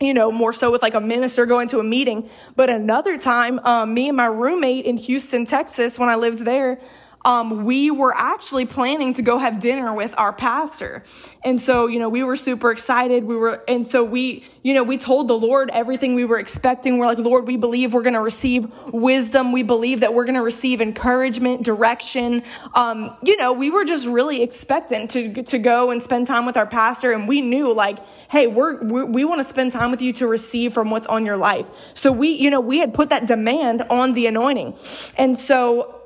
you 0.00 0.14
know, 0.14 0.32
more 0.32 0.52
so 0.52 0.70
with 0.70 0.82
like 0.82 0.94
a 0.94 1.00
minister 1.00 1.46
going 1.46 1.68
to 1.68 1.78
a 1.78 1.84
meeting. 1.84 2.28
But 2.56 2.70
another 2.70 3.16
time, 3.18 3.58
um, 3.60 3.94
me 3.94 4.08
and 4.08 4.16
my 4.16 4.26
roommate 4.26 4.84
in 4.84 4.96
Houston, 4.96 5.44
Texas, 5.44 5.98
when 5.98 6.08
I 6.08 6.16
lived 6.16 6.40
there, 6.40 6.80
um, 7.24 7.64
we 7.64 7.90
were 7.90 8.14
actually 8.16 8.66
planning 8.66 9.14
to 9.14 9.22
go 9.22 9.38
have 9.38 9.60
dinner 9.60 9.92
with 9.92 10.14
our 10.18 10.32
pastor. 10.32 11.04
And 11.44 11.60
so, 11.60 11.86
you 11.86 11.98
know, 11.98 12.08
we 12.08 12.22
were 12.22 12.36
super 12.36 12.70
excited. 12.70 13.24
We 13.24 13.36
were, 13.36 13.62
and 13.66 13.86
so 13.86 14.04
we, 14.04 14.44
you 14.62 14.74
know, 14.74 14.82
we 14.82 14.96
told 14.96 15.28
the 15.28 15.38
Lord 15.38 15.70
everything 15.72 16.14
we 16.14 16.24
were 16.24 16.38
expecting. 16.38 16.98
We're 16.98 17.06
like, 17.06 17.18
Lord, 17.18 17.46
we 17.46 17.56
believe 17.56 17.94
we're 17.94 18.02
going 18.02 18.14
to 18.14 18.20
receive 18.20 18.66
wisdom. 18.92 19.52
We 19.52 19.62
believe 19.62 20.00
that 20.00 20.14
we're 20.14 20.24
going 20.24 20.36
to 20.36 20.42
receive 20.42 20.80
encouragement, 20.80 21.64
direction. 21.64 22.42
Um, 22.74 23.16
you 23.22 23.36
know, 23.36 23.52
we 23.52 23.70
were 23.70 23.84
just 23.84 24.06
really 24.06 24.42
expectant 24.42 25.10
to, 25.12 25.42
to 25.42 25.58
go 25.58 25.90
and 25.90 26.02
spend 26.02 26.26
time 26.26 26.46
with 26.46 26.56
our 26.56 26.66
pastor. 26.66 27.12
And 27.12 27.26
we 27.26 27.40
knew 27.40 27.72
like, 27.72 27.98
hey, 28.30 28.46
we're, 28.46 28.82
we're 28.82 29.06
we 29.06 29.24
want 29.24 29.40
to 29.40 29.44
spend 29.44 29.72
time 29.72 29.90
with 29.90 30.02
you 30.02 30.12
to 30.14 30.26
receive 30.26 30.72
from 30.72 30.90
what's 30.90 31.06
on 31.06 31.26
your 31.26 31.36
life. 31.36 31.94
So 31.94 32.10
we, 32.12 32.30
you 32.30 32.50
know, 32.50 32.60
we 32.60 32.78
had 32.78 32.94
put 32.94 33.10
that 33.10 33.26
demand 33.26 33.82
on 33.90 34.14
the 34.14 34.26
anointing. 34.26 34.76
And 35.16 35.36
so, 35.36 36.01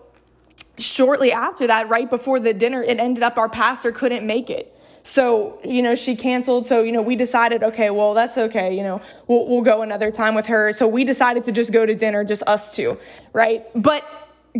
shortly 0.79 1.33
after 1.33 1.67
that, 1.67 1.89
right 1.89 2.09
before 2.09 2.41
the 2.41 2.55
dinner, 2.55 2.83
it 2.83 2.99
ended 2.99 3.23
up 3.23 3.39
our 3.39 3.49
pastor 3.49 3.93
couldn't 3.93 4.27
make 4.27 4.51
it. 4.51 4.73
So, 5.03 5.61
you 5.65 5.83
know, 5.83 5.95
she 5.95 6.17
canceled. 6.17 6.67
So, 6.67 6.83
you 6.83 6.91
know, 6.91 7.03
we 7.03 7.15
decided, 7.15 7.63
okay, 7.63 7.91
well, 7.91 8.13
that's 8.15 8.37
okay. 8.37 8.77
You 8.77 8.83
know, 8.83 9.03
we'll, 9.29 9.47
we'll 9.47 9.63
go 9.63 9.83
another 9.83 10.11
time 10.11 10.35
with 10.35 10.47
her. 10.47 10.73
So 10.73 10.89
we 10.89 11.05
decided 11.05 11.45
to 11.45 11.53
just 11.53 11.73
go 11.73 11.87
to 11.87 11.95
dinner, 11.95 12.25
just 12.25 12.43
us 12.47 12.75
two, 12.75 12.99
right? 13.33 13.65
But 13.75 14.05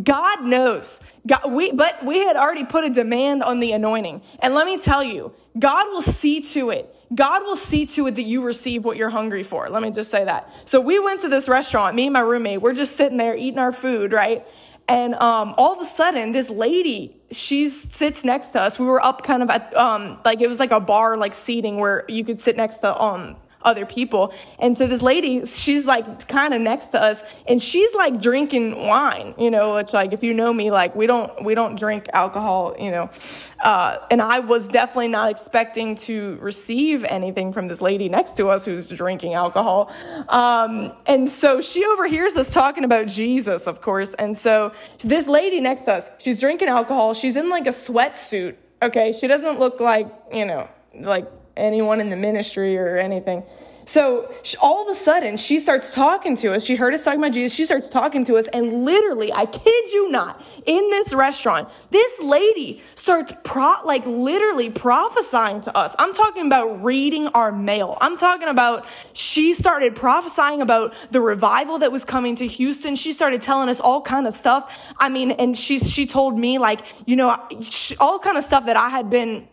God 0.01 0.45
knows. 0.45 1.01
God, 1.27 1.51
we, 1.51 1.73
but 1.73 2.05
we 2.05 2.19
had 2.19 2.37
already 2.37 2.65
put 2.65 2.85
a 2.85 2.91
demand 2.91 3.43
on 3.43 3.61
the 3.61 3.73
anointing. 3.73 4.23
And 4.41 4.55
let 4.55 4.67
me 4.67 4.79
tell 4.79 5.03
you, 5.03 5.33
God 5.59 5.89
will 5.89 6.03
see 6.03 6.43
to 6.43 6.71
it. 6.71 6.95
God 7.15 7.45
will 7.45 7.57
see 7.57 7.87
to 7.87 8.07
it 8.09 8.17
that 8.17 8.25
you 8.25 8.45
receive 8.45 8.85
what 8.85 8.97
you're 8.97 9.11
hungry 9.11 9.43
for. 9.43 9.69
Let 9.69 9.83
me 9.83 9.91
just 9.91 10.11
say 10.11 10.25
that. 10.25 10.51
So 10.69 10.81
we 10.81 10.99
went 10.99 11.21
to 11.23 11.29
this 11.29 11.49
restaurant, 11.49 11.95
me 11.95 12.07
and 12.07 12.13
my 12.13 12.21
roommate, 12.21 12.61
we're 12.61 12.75
just 12.75 12.97
sitting 12.97 13.17
there 13.17 13.37
eating 13.37 13.59
our 13.59 13.73
food, 13.73 14.13
right? 14.13 14.47
And 14.89 15.15
um, 15.15 15.55
all 15.59 15.73
of 15.73 15.81
a 15.81 15.85
sudden, 15.85 16.33
this 16.33 16.49
lady, 16.49 17.17
she 17.33 17.69
sits 17.69 18.25
next 18.25 18.51
to 18.51 18.61
us. 18.61 18.79
We 18.79 18.87
were 18.87 19.05
up 19.05 19.25
kind 19.25 19.43
of 19.43 19.51
at, 19.51 19.77
um, 19.77 20.19
like 20.25 20.41
it 20.41 20.49
was 20.49 20.61
like 20.61 20.71
a 20.71 20.81
bar, 20.81 21.17
like 21.17 21.35
seating 21.35 21.79
where 21.79 22.05
you 22.09 22.25
could 22.25 22.39
sit 22.39 22.57
next 22.57 22.79
to 22.79 23.01
um, 23.01 23.37
other 23.67 23.85
people. 23.85 24.33
And 24.59 24.77
so 24.77 24.87
this 24.87 25.03
lady, 25.03 25.45
she's 25.45 25.85
like 25.85 26.29
kind 26.29 26.55
of 26.55 26.63
next 26.63 26.87
to 26.89 27.03
us 27.03 27.23
and 27.47 27.61
she's 27.61 27.93
like 27.95 28.21
drinking 28.21 28.87
wine, 28.87 29.35
you 29.37 29.51
know, 29.51 29.75
which 29.75 29.93
like 29.93 30.13
if 30.13 30.23
you 30.23 30.33
know 30.33 30.53
me, 30.53 30.71
like 30.71 30.95
we 30.97 31.07
don't, 31.07 31.45
we 31.45 31.55
don't 31.55 31.79
drink 31.79 32.09
alcohol, 32.13 32.75
you 32.79 32.91
know. 32.91 33.11
Uh, 33.61 33.99
and 34.11 34.23
I 34.23 34.39
was 34.39 34.69
definitely 34.69 35.09
not 35.09 35.31
expecting 35.31 35.97
to 35.97 36.37
receive 36.41 37.05
anything 37.05 37.53
from 37.53 37.69
this 37.69 37.81
lady 37.81 38.09
next 38.09 38.37
to 38.37 38.49
us 38.49 38.65
who's 38.65 38.89
drinking 38.89 39.35
alcohol. 39.35 39.93
Um, 40.29 40.93
and 41.07 41.29
so 41.29 41.61
she 41.61 41.85
overhears 41.85 42.37
us 42.37 42.53
talking 42.53 42.85
about 42.85 43.09
Jesus, 43.09 43.67
of 43.67 43.81
course. 43.81 44.15
And 44.15 44.37
so 44.37 44.73
this 45.03 45.27
lady 45.27 45.61
next 45.61 45.83
to 45.83 45.95
us, 45.95 46.11
she's 46.19 46.41
drinking 46.41 46.69
alcohol. 46.69 47.15
She's 47.15 47.37
in 47.37 47.49
like 47.49 47.67
a 47.67 47.71
sweatsuit. 47.71 48.57
Okay. 48.81 49.13
She 49.13 49.27
doesn't 49.27 49.59
look 49.59 49.81
like, 49.81 50.09
you 50.33 50.45
know, 50.45 50.69
like 50.95 51.27
anyone 51.57 52.01
in 52.01 52.09
the 52.09 52.17
ministry 52.17 52.77
or 52.77 52.97
anything. 52.97 53.43
So 53.87 54.35
she, 54.43 54.57
all 54.57 54.83
of 54.89 54.97
a 54.97 54.99
sudden, 54.99 55.37
she 55.37 55.61
starts 55.61 55.93
talking 55.93 56.37
to 56.39 56.53
us. 56.53 56.65
She 56.65 56.75
heard 56.75 56.93
us 56.93 57.05
talking 57.05 57.21
about 57.21 57.31
Jesus. 57.31 57.57
She 57.57 57.65
starts 57.65 57.89
talking 57.89 58.25
to 58.25 58.37
us, 58.37 58.49
and 58.49 58.85
literally, 58.85 59.33
I 59.33 59.47
kid 59.47 59.93
you 59.93 60.11
not, 60.11 60.45
in 60.67 60.91
this 60.91 61.15
restaurant, 61.15 61.69
this 61.91 62.21
lady 62.21 62.83
starts 62.97 63.33
pro- 63.45 63.85
like 63.85 64.05
literally 64.05 64.71
prophesying 64.71 65.61
to 65.63 65.77
us. 65.77 65.95
I'm 66.01 66.15
talking 66.15 66.47
about 66.47 66.83
reading 66.83 67.29
our 67.29 67.53
mail. 67.53 67.97
I'm 68.01 68.17
talking 68.17 68.49
about 68.49 68.87
she 69.13 69.55
started 69.55 69.95
prophesying 69.95 70.63
about 70.63 70.93
the 71.13 71.21
revival 71.21 71.79
that 71.79 71.93
was 71.93 72.05
coming 72.05 72.35
to 72.37 72.47
Houston. 72.47 72.97
She 72.97 73.13
started 73.13 73.41
telling 73.41 73.69
us 73.69 73.79
all 73.79 74.03
kind 74.03 74.27
of 74.27 74.33
stuff. 74.33 74.95
I 74.99 75.09
mean, 75.09 75.31
and 75.31 75.57
she 75.57 75.79
she 75.79 76.07
told 76.07 76.37
me 76.37 76.59
like, 76.59 76.81
you 77.07 77.15
know, 77.15 77.41
all 78.01 78.19
kind 78.19 78.37
of 78.37 78.43
stuff 78.43 78.67
that 78.67 78.77
I 78.77 78.89
had 78.89 79.11
been 79.11 79.47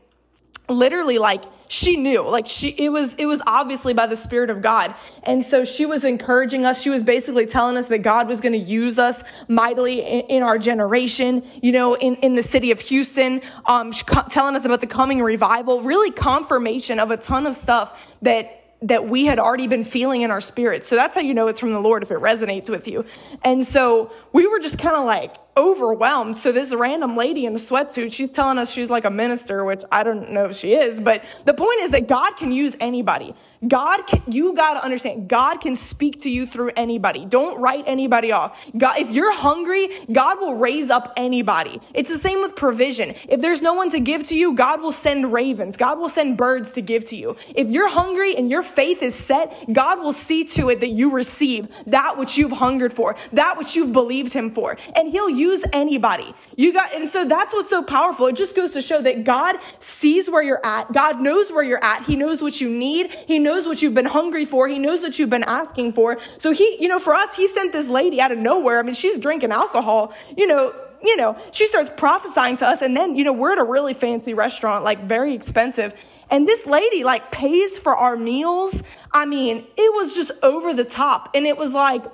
literally 0.70 1.18
like 1.18 1.44
she 1.68 1.98
knew 1.98 2.22
like 2.22 2.48
she 2.48 2.70
it 2.70 2.90
was 2.90 3.14
it 3.16 3.26
was 3.26 3.42
obviously 3.46 3.94
by 3.94 4.08
the 4.08 4.16
spirit 4.16 4.50
of 4.50 4.62
god 4.62 4.96
and 5.24 5.44
so 5.44 5.66
she 5.66 5.86
was 5.86 6.06
encouraging 6.06 6.66
us 6.66 6.82
she 6.82 6.90
was 6.90 7.04
basically 7.04 7.46
telling 7.46 7.76
us 7.76 7.88
that 7.88 8.00
god 8.00 8.30
was 8.30 8.40
going 8.40 8.54
to 8.54 8.58
use 8.58 8.98
us 8.98 9.24
mightily 9.50 10.00
in, 10.00 10.22
in, 10.28 10.44
our 10.44 10.58
generation 10.58 11.44
you 11.62 11.74
know 11.74 11.96
in, 11.96 12.16
in 12.18 12.36
the 12.36 12.44
city 12.44 12.72
of 12.72 12.80
houston 12.80 13.42
um, 13.66 13.92
telling 14.30 14.56
us 14.56 14.64
about 14.64 14.80
the 14.80 14.88
coming 14.88 15.22
revival 15.22 15.82
really 15.82 16.12
confirmation 16.12 16.98
of 16.98 17.12
a 17.12 17.18
ton 17.18 17.46
of 17.46 17.56
stuff 17.56 18.18
that 18.22 18.64
that 18.84 19.08
we 19.08 19.26
had 19.26 19.40
already 19.40 19.68
been 19.68 19.86
feeling 19.86 20.22
in 20.22 20.32
our 20.32 20.42
spirit. 20.42 20.86
So 20.86 20.96
that's 20.96 21.16
how 21.16 21.22
you 21.22 21.34
know 21.34 21.48
it's 21.48 21.60
from 21.60 21.72
the 21.72 21.80
Lord 21.80 22.04
if 22.04 22.12
it 22.12 22.20
resonates 22.20 22.70
with 22.70 22.88
you. 22.88 23.06
And 23.42 23.66
so 23.66 24.12
we 24.34 24.46
were 24.46 24.60
just 24.60 24.78
kind 24.78 24.96
of 24.96 25.06
like, 25.06 25.36
overwhelmed. 25.56 26.36
So 26.38 26.52
this 26.52 26.74
random 26.74 27.16
lady 27.16 27.46
in 27.46 27.54
a 27.54 27.60
sweatsuit, 27.60 28.14
she's 28.14 28.32
telling 28.32 28.58
us 28.58 28.72
she's 28.72 28.90
like 28.90 29.06
a 29.06 29.10
minister, 29.10 29.64
which 29.64 29.84
I 29.92 30.04
don't 30.04 30.32
know 30.32 30.46
if 30.46 30.56
she 30.56 30.74
is, 30.74 31.00
but 31.00 31.24
the 31.46 31.54
point 31.54 31.80
is 31.82 31.92
that 31.92 32.08
God 32.08 32.38
can 32.38 32.52
use 32.52 32.76
anybody. 32.80 33.34
God 33.68 34.08
can, 34.08 34.22
you 34.28 34.56
got 34.56 34.76
to 34.76 34.84
understand, 34.84 35.28
God 35.28 35.62
can 35.62 35.76
speak 35.76 36.22
to 36.22 36.30
you 36.30 36.46
through 36.46 36.72
anybody. 36.76 37.26
Don't 37.26 37.60
write 37.60 37.84
anybody 37.88 38.32
off. 38.32 38.60
God, 38.78 38.98
if 38.98 39.12
you're 39.12 39.34
hungry, 39.34 39.90
God 40.12 40.40
will 40.40 40.58
raise 40.58 40.90
up 40.90 41.14
anybody. 41.18 41.80
It's 41.94 42.10
the 42.10 42.18
same 42.18 42.42
with 42.42 42.56
provision. 42.56 43.14
If 43.30 43.42
there's 43.42 43.62
no 43.62 43.74
one 43.74 43.90
to 43.92 44.00
give 44.00 44.28
to 44.28 44.38
you, 44.38 44.54
God 44.54 44.82
will 44.82 44.92
send 44.92 45.32
ravens. 45.32 45.78
God 45.78 46.00
will 46.00 46.10
send 46.10 46.38
birds 46.38 46.72
to 46.74 46.82
give 46.82 47.06
to 47.06 47.16
you. 47.16 47.36
If 47.56 47.70
you're 47.70 47.90
hungry 47.90 48.36
and 48.36 48.50
your 48.50 48.64
faith 48.64 49.02
is 49.02 49.16
set, 49.16 49.54
God 49.72 50.00
will 50.00 50.14
see 50.14 50.44
to 50.46 50.70
it 50.70 50.80
that 50.82 50.90
you 50.90 51.12
receive 51.12 51.68
that 51.86 52.18
which 52.18 52.38
you've 52.38 52.52
hungered 52.52 52.94
for, 52.94 53.16
that 53.34 53.58
which 53.58 53.76
you've 53.76 53.94
believed 53.94 54.34
him 54.34 54.52
for, 54.52 54.78
and 54.96 55.10
he'll 55.10 55.30
use 55.30 55.43
use 55.44 55.64
anybody. 55.74 56.34
You 56.56 56.74
got, 56.74 56.94
and 56.96 57.10
so 57.10 57.26
that's 57.26 57.54
what's 57.54 57.70
so 57.70 57.84
powerful. 57.84 58.28
It 58.28 58.36
just 58.36 58.56
goes 58.56 58.72
to 58.72 58.82
show 58.82 59.02
that 59.02 59.24
God 59.24 59.58
sees 59.80 60.30
where 60.30 60.44
you're 60.44 60.66
at. 60.66 60.92
God 60.92 61.22
knows 61.22 61.52
where 61.52 61.64
you're 61.64 61.84
at. 61.84 62.04
He 62.04 62.16
knows 62.16 62.42
what 62.42 62.62
you 62.62 62.70
need. 62.70 63.12
He 63.12 63.40
knows 63.40 63.66
what 63.66 63.82
you've 63.82 63.94
been 63.94 64.06
hungry 64.20 64.46
for. 64.46 64.68
He 64.68 64.80
knows 64.80 65.02
what 65.02 65.20
you've 65.20 65.30
been 65.30 65.50
asking 65.62 65.94
for. 65.94 66.20
So 66.38 66.52
he, 66.52 66.78
you 66.80 66.88
know, 66.88 67.00
for 67.00 67.14
us, 67.14 67.36
he 67.36 67.48
sent 67.48 67.72
this 67.72 67.88
lady 67.88 68.22
out 68.22 68.32
of 68.32 68.40
nowhere. 68.40 68.80
I 68.80 68.84
mean, 68.84 68.96
she's 68.96 69.18
drinking 69.20 69.52
alcohol, 69.52 70.14
you 70.38 70.48
know, 70.48 70.74
you 71.04 71.18
know, 71.18 71.38
she 71.52 71.68
starts 71.68 71.92
prophesying 71.96 72.58
to 72.58 72.68
us. 72.68 72.82
And 72.82 72.96
then, 72.96 73.16
you 73.16 73.24
know, 73.24 73.34
we're 73.34 73.52
at 73.52 73.58
a 73.60 73.64
really 73.64 73.94
fancy 73.94 74.34
restaurant, 74.34 74.84
like 74.86 75.04
very 75.04 75.34
expensive. 75.34 75.94
And 76.32 76.48
this 76.48 76.66
lady 76.66 77.04
like 77.04 77.30
pays 77.32 77.78
for 77.78 77.94
our 77.94 78.16
meals. 78.16 78.82
I 79.12 79.26
mean, 79.26 79.68
it 79.78 79.94
was 79.94 80.16
just 80.16 80.32
over 80.42 80.74
the 80.74 80.86
top. 80.86 81.32
And 81.36 81.46
it 81.46 81.58
was 81.58 81.74
like, 81.74 82.06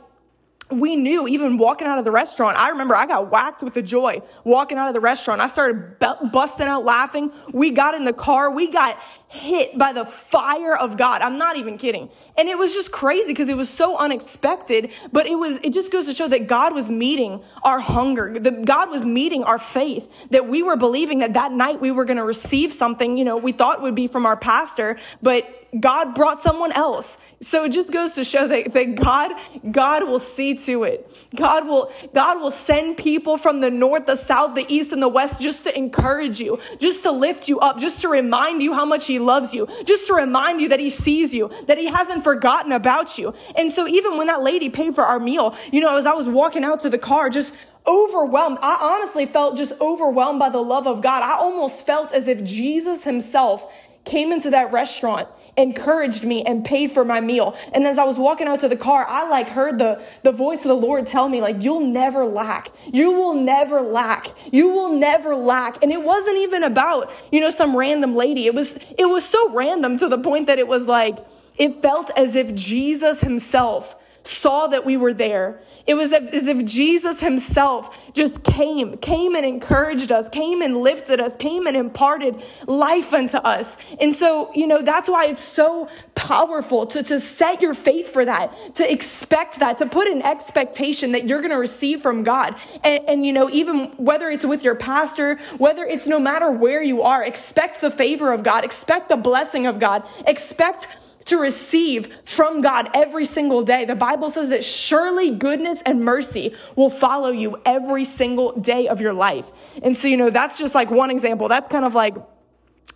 we 0.71 0.95
knew 0.95 1.27
even 1.27 1.57
walking 1.57 1.87
out 1.87 1.97
of 1.97 2.05
the 2.05 2.11
restaurant, 2.11 2.57
I 2.57 2.69
remember 2.69 2.95
I 2.95 3.07
got 3.07 3.31
whacked 3.31 3.63
with 3.63 3.73
the 3.73 3.81
joy 3.81 4.21
walking 4.43 4.77
out 4.77 4.87
of 4.87 4.93
the 4.93 4.99
restaurant. 4.99 5.41
I 5.41 5.47
started 5.47 5.97
busting 5.99 6.67
out 6.67 6.85
laughing. 6.85 7.31
We 7.51 7.71
got 7.71 7.95
in 7.95 8.03
the 8.03 8.13
car. 8.13 8.51
We 8.51 8.71
got 8.71 8.99
hit 9.27 9.77
by 9.77 9.93
the 9.93 10.05
fire 10.05 10.75
of 10.75 10.97
God. 10.97 11.21
I'm 11.21 11.37
not 11.37 11.57
even 11.57 11.77
kidding. 11.77 12.09
And 12.37 12.47
it 12.49 12.57
was 12.57 12.73
just 12.73 12.91
crazy 12.91 13.31
because 13.31 13.49
it 13.49 13.57
was 13.57 13.69
so 13.69 13.97
unexpected, 13.97 14.91
but 15.11 15.25
it 15.25 15.35
was, 15.35 15.57
it 15.63 15.73
just 15.73 15.91
goes 15.91 16.05
to 16.07 16.13
show 16.13 16.27
that 16.27 16.47
God 16.47 16.73
was 16.73 16.91
meeting 16.91 17.43
our 17.63 17.79
hunger. 17.79 18.29
God 18.29 18.89
was 18.89 19.05
meeting 19.05 19.43
our 19.43 19.59
faith, 19.59 20.29
that 20.29 20.47
we 20.47 20.61
were 20.61 20.75
believing 20.75 21.19
that 21.19 21.33
that 21.33 21.51
night 21.51 21.81
we 21.81 21.91
were 21.91 22.05
going 22.05 22.17
to 22.17 22.23
receive 22.23 22.71
something, 22.73 23.17
you 23.17 23.25
know, 23.25 23.37
we 23.37 23.51
thought 23.51 23.81
would 23.81 23.95
be 23.95 24.07
from 24.07 24.25
our 24.25 24.37
pastor, 24.37 24.97
but 25.21 25.58
God 25.77 26.15
brought 26.15 26.39
someone 26.39 26.71
else. 26.71 27.17
So 27.41 27.63
it 27.63 27.69
just 27.69 27.93
goes 27.93 28.13
to 28.15 28.23
show 28.23 28.47
that, 28.47 28.73
that 28.73 28.95
God, 28.95 29.31
God 29.71 30.07
will 30.07 30.19
see 30.19 30.55
to 30.55 30.83
it. 30.83 31.27
God 31.35 31.67
will, 31.67 31.91
God 32.13 32.41
will 32.41 32.51
send 32.51 32.97
people 32.97 33.37
from 33.37 33.61
the 33.61 33.69
north, 33.69 34.05
the 34.05 34.15
south, 34.15 34.55
the 34.55 34.65
east, 34.67 34.91
and 34.91 35.01
the 35.01 35.07
west 35.07 35.39
just 35.39 35.63
to 35.63 35.77
encourage 35.77 36.41
you, 36.41 36.59
just 36.79 37.03
to 37.03 37.11
lift 37.11 37.47
you 37.47 37.59
up, 37.59 37.79
just 37.79 38.01
to 38.01 38.09
remind 38.09 38.61
you 38.61 38.73
how 38.73 38.83
much 38.83 39.05
He 39.05 39.19
loves 39.19 39.53
you, 39.53 39.67
just 39.85 40.07
to 40.07 40.13
remind 40.13 40.59
you 40.59 40.69
that 40.69 40.79
He 40.79 40.89
sees 40.89 41.33
you, 41.33 41.49
that 41.67 41.77
He 41.77 41.85
hasn't 41.85 42.23
forgotten 42.23 42.71
about 42.71 43.17
you. 43.17 43.33
And 43.57 43.71
so 43.71 43.87
even 43.87 44.17
when 44.17 44.27
that 44.27 44.41
lady 44.41 44.69
paid 44.69 44.95
for 44.95 45.03
our 45.03 45.19
meal, 45.19 45.55
you 45.71 45.81
know, 45.81 45.97
as 45.97 46.05
I 46.05 46.13
was 46.13 46.27
walking 46.27 46.63
out 46.63 46.81
to 46.81 46.89
the 46.89 46.97
car, 46.97 47.29
just 47.29 47.53
overwhelmed. 47.87 48.57
I 48.61 48.77
honestly 48.81 49.25
felt 49.25 49.57
just 49.57 49.73
overwhelmed 49.81 50.39
by 50.39 50.49
the 50.49 50.61
love 50.61 50.87
of 50.87 51.01
God. 51.01 51.23
I 51.23 51.35
almost 51.35 51.85
felt 51.85 52.13
as 52.13 52.27
if 52.27 52.43
Jesus 52.43 53.03
Himself 53.03 53.71
came 54.05 54.31
into 54.31 54.49
that 54.49 54.71
restaurant, 54.71 55.27
encouraged 55.57 56.23
me, 56.23 56.43
and 56.43 56.65
paid 56.65 56.91
for 56.91 57.05
my 57.05 57.21
meal. 57.21 57.55
And 57.73 57.85
as 57.85 57.97
I 57.97 58.05
was 58.05 58.17
walking 58.17 58.47
out 58.47 58.61
to 58.61 58.69
the 58.69 58.77
car, 58.77 59.05
I 59.07 59.29
like 59.29 59.49
heard 59.49 59.77
the, 59.77 60.01
the 60.23 60.31
voice 60.31 60.59
of 60.59 60.69
the 60.69 60.75
Lord 60.75 61.05
tell 61.05 61.29
me, 61.29 61.41
like, 61.41 61.61
you'll 61.61 61.85
never 61.85 62.25
lack. 62.25 62.71
You 62.91 63.11
will 63.11 63.35
never 63.35 63.81
lack. 63.81 64.29
You 64.51 64.69
will 64.69 64.93
never 64.93 65.35
lack. 65.35 65.83
And 65.83 65.91
it 65.91 66.01
wasn't 66.01 66.37
even 66.37 66.63
about, 66.63 67.11
you 67.31 67.39
know, 67.39 67.49
some 67.49 67.75
random 67.75 68.15
lady. 68.15 68.47
It 68.47 68.55
was, 68.55 68.77
it 68.97 69.09
was 69.09 69.25
so 69.25 69.51
random 69.53 69.97
to 69.97 70.07
the 70.07 70.17
point 70.17 70.47
that 70.47 70.59
it 70.59 70.67
was 70.67 70.87
like, 70.87 71.19
it 71.57 71.81
felt 71.81 72.09
as 72.15 72.35
if 72.35 72.55
Jesus 72.55 73.21
himself 73.21 73.95
saw 74.29 74.67
that 74.67 74.85
we 74.85 74.97
were 74.97 75.13
there. 75.13 75.59
It 75.87 75.95
was 75.95 76.13
as 76.13 76.47
if 76.47 76.63
Jesus 76.65 77.19
himself 77.19 78.13
just 78.13 78.43
came, 78.43 78.97
came 78.97 79.35
and 79.35 79.45
encouraged 79.45 80.11
us, 80.11 80.29
came 80.29 80.61
and 80.61 80.77
lifted 80.77 81.19
us, 81.19 81.35
came 81.35 81.67
and 81.67 81.75
imparted 81.75 82.41
life 82.67 83.13
unto 83.13 83.37
us. 83.37 83.77
And 83.99 84.15
so, 84.15 84.51
you 84.53 84.67
know, 84.67 84.81
that's 84.81 85.09
why 85.09 85.25
it's 85.25 85.43
so 85.43 85.89
powerful 86.15 86.85
to, 86.87 87.03
to 87.03 87.19
set 87.19 87.61
your 87.61 87.73
faith 87.73 88.09
for 88.09 88.23
that, 88.25 88.53
to 88.75 88.91
expect 88.91 89.59
that, 89.59 89.77
to 89.79 89.85
put 89.85 90.07
an 90.07 90.21
expectation 90.21 91.13
that 91.13 91.27
you're 91.27 91.39
going 91.39 91.51
to 91.51 91.57
receive 91.57 92.01
from 92.01 92.23
God. 92.23 92.55
And, 92.83 93.03
and, 93.07 93.25
you 93.25 93.33
know, 93.33 93.49
even 93.49 93.85
whether 93.97 94.29
it's 94.29 94.45
with 94.45 94.63
your 94.63 94.75
pastor, 94.75 95.37
whether 95.57 95.83
it's 95.83 96.07
no 96.07 96.19
matter 96.19 96.51
where 96.51 96.83
you 96.83 97.01
are, 97.01 97.23
expect 97.23 97.81
the 97.81 97.91
favor 97.91 98.31
of 98.31 98.43
God, 98.43 98.63
expect 98.63 99.09
the 99.09 99.17
blessing 99.17 99.65
of 99.65 99.79
God, 99.79 100.07
expect 100.27 100.87
to 101.29 101.37
receive 101.37 102.13
from 102.23 102.61
God 102.61 102.89
every 102.93 103.25
single 103.25 103.63
day. 103.63 103.85
The 103.85 103.95
Bible 103.95 104.29
says 104.29 104.49
that 104.49 104.63
surely 104.63 105.31
goodness 105.31 105.81
and 105.85 106.03
mercy 106.03 106.53
will 106.75 106.89
follow 106.89 107.29
you 107.29 107.61
every 107.65 108.05
single 108.05 108.51
day 108.59 108.87
of 108.87 109.01
your 109.01 109.13
life. 109.13 109.79
And 109.81 109.97
so, 109.97 110.07
you 110.07 110.17
know, 110.17 110.29
that's 110.29 110.59
just 110.59 110.75
like 110.75 110.91
one 110.91 111.11
example. 111.11 111.47
That's 111.47 111.69
kind 111.69 111.85
of 111.85 111.93
like, 111.93 112.15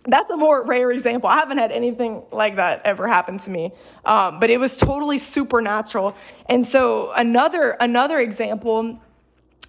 that's 0.06 0.30
a 0.30 0.36
more 0.36 0.66
rare 0.66 0.90
example. 0.90 1.28
I 1.30 1.36
haven't 1.36 1.58
had 1.58 1.72
anything 1.72 2.24
like 2.30 2.56
that 2.56 2.82
ever 2.84 3.08
happen 3.08 3.38
to 3.38 3.50
me, 3.50 3.72
um, 4.04 4.38
but 4.38 4.50
it 4.50 4.58
was 4.58 4.76
totally 4.76 5.18
supernatural. 5.18 6.14
And 6.46 6.64
so 6.64 7.12
another 7.14 7.70
another 7.80 8.18
example 8.18 9.00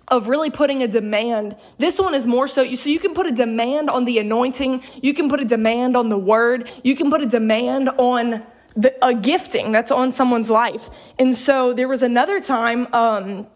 of 0.10 0.28
really 0.28 0.50
putting 0.50 0.84
a 0.84 0.88
demand. 0.88 1.56
This 1.78 1.98
one 1.98 2.14
is 2.14 2.28
more 2.28 2.48
so, 2.48 2.74
so 2.76 2.90
you 2.90 3.00
can 3.00 3.14
put 3.14 3.28
a 3.28 3.32
demand 3.32 3.90
on 3.90 4.06
the 4.06 4.20
anointing. 4.20 4.84
You 5.02 5.14
can 5.14 5.30
put 5.30 5.40
a 5.40 5.46
demand 5.46 5.96
on 5.98 6.10
the 6.10 6.18
word. 6.18 6.70
You 6.84 6.96
can 6.96 7.10
put 7.10 7.22
a 7.22 7.26
demand 7.26 7.90
on 7.90 8.46
the, 8.76 8.94
a 9.06 9.14
gifting 9.14 9.72
that's 9.72 9.92
on 9.92 10.12
someone's 10.12 10.50
life. 10.50 11.14
And 11.18 11.36
so 11.36 11.74
there 11.74 11.88
was 11.88 12.02
another 12.02 12.40
time, 12.40 12.88
um, 12.94 13.48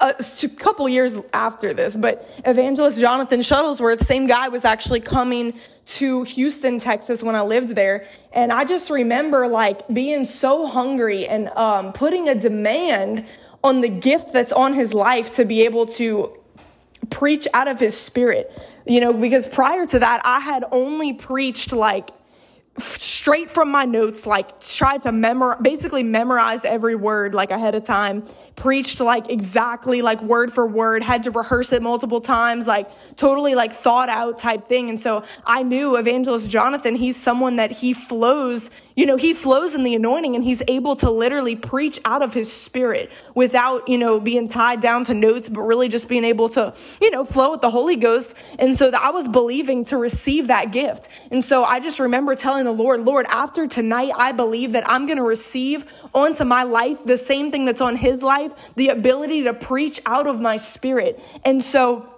a 0.00 0.14
couple 0.56 0.88
years 0.88 1.18
after 1.34 1.74
this, 1.74 1.94
but 1.94 2.26
evangelist 2.46 2.98
Jonathan 2.98 3.40
Shuttlesworth, 3.40 4.00
same 4.00 4.26
guy, 4.26 4.48
was 4.48 4.64
actually 4.64 5.00
coming 5.00 5.52
to 5.86 6.22
Houston, 6.22 6.78
Texas 6.78 7.22
when 7.22 7.34
I 7.34 7.42
lived 7.42 7.70
there. 7.76 8.06
And 8.32 8.50
I 8.50 8.64
just 8.64 8.88
remember 8.88 9.46
like 9.46 9.86
being 9.88 10.24
so 10.24 10.66
hungry 10.66 11.26
and 11.26 11.48
um, 11.50 11.92
putting 11.92 12.28
a 12.28 12.34
demand 12.34 13.26
on 13.62 13.82
the 13.82 13.88
gift 13.90 14.32
that's 14.32 14.52
on 14.52 14.72
his 14.72 14.94
life 14.94 15.32
to 15.32 15.44
be 15.44 15.62
able 15.62 15.84
to 15.86 16.34
preach 17.10 17.46
out 17.52 17.68
of 17.68 17.78
his 17.78 17.98
spirit. 17.98 18.50
You 18.86 19.00
know, 19.00 19.12
because 19.12 19.46
prior 19.46 19.84
to 19.86 19.98
that, 19.98 20.22
I 20.24 20.40
had 20.40 20.64
only 20.72 21.12
preached 21.12 21.72
like 21.72 22.10
straight 23.20 23.50
from 23.50 23.70
my 23.70 23.84
notes, 23.84 24.26
like 24.26 24.58
tried 24.60 25.02
to 25.02 25.12
memorize, 25.12 25.58
basically 25.60 26.02
memorized 26.02 26.64
every 26.64 26.94
word 26.94 27.34
like 27.34 27.50
ahead 27.50 27.74
of 27.74 27.84
time, 27.84 28.24
preached 28.56 28.98
like 28.98 29.30
exactly 29.30 30.00
like 30.00 30.22
word 30.22 30.50
for 30.50 30.66
word, 30.66 31.02
had 31.02 31.22
to 31.22 31.30
rehearse 31.30 31.70
it 31.74 31.82
multiple 31.82 32.22
times, 32.22 32.66
like 32.66 32.88
totally 33.16 33.54
like 33.54 33.74
thought 33.74 34.08
out 34.08 34.38
type 34.38 34.66
thing. 34.66 34.88
And 34.88 34.98
so 34.98 35.22
I 35.44 35.62
knew 35.62 35.96
evangelist 35.96 36.48
Jonathan, 36.48 36.94
he's 36.94 37.14
someone 37.14 37.56
that 37.56 37.70
he 37.70 37.92
flows, 37.92 38.70
you 38.96 39.06
know, 39.06 39.16
he 39.16 39.34
flows 39.34 39.74
in 39.74 39.82
the 39.82 39.94
anointing 39.94 40.34
and 40.34 40.44
he's 40.44 40.62
able 40.68 40.96
to 40.96 41.10
literally 41.10 41.56
preach 41.56 42.00
out 42.04 42.22
of 42.22 42.34
his 42.34 42.52
spirit 42.52 43.10
without, 43.34 43.88
you 43.88 43.98
know, 43.98 44.20
being 44.20 44.48
tied 44.48 44.80
down 44.80 45.04
to 45.04 45.14
notes, 45.14 45.48
but 45.48 45.62
really 45.62 45.88
just 45.88 46.08
being 46.08 46.24
able 46.24 46.48
to, 46.50 46.74
you 47.00 47.10
know, 47.10 47.24
flow 47.24 47.52
with 47.52 47.60
the 47.60 47.70
Holy 47.70 47.96
Ghost. 47.96 48.34
And 48.58 48.76
so 48.76 48.90
I 48.90 49.10
was 49.10 49.28
believing 49.28 49.84
to 49.86 49.96
receive 49.96 50.48
that 50.48 50.72
gift. 50.72 51.08
And 51.30 51.44
so 51.44 51.64
I 51.64 51.80
just 51.80 51.98
remember 52.00 52.34
telling 52.34 52.64
the 52.64 52.72
Lord, 52.72 53.00
Lord, 53.02 53.26
after 53.28 53.66
tonight, 53.66 54.12
I 54.16 54.32
believe 54.32 54.72
that 54.72 54.88
I'm 54.88 55.06
going 55.06 55.18
to 55.18 55.22
receive 55.22 55.84
onto 56.14 56.44
my 56.44 56.64
life 56.64 57.04
the 57.04 57.18
same 57.18 57.50
thing 57.50 57.64
that's 57.64 57.80
on 57.80 57.96
his 57.96 58.22
life, 58.22 58.74
the 58.74 58.88
ability 58.88 59.44
to 59.44 59.54
preach 59.54 60.00
out 60.06 60.26
of 60.26 60.40
my 60.40 60.56
spirit. 60.56 61.20
And 61.44 61.62
so, 61.62 62.08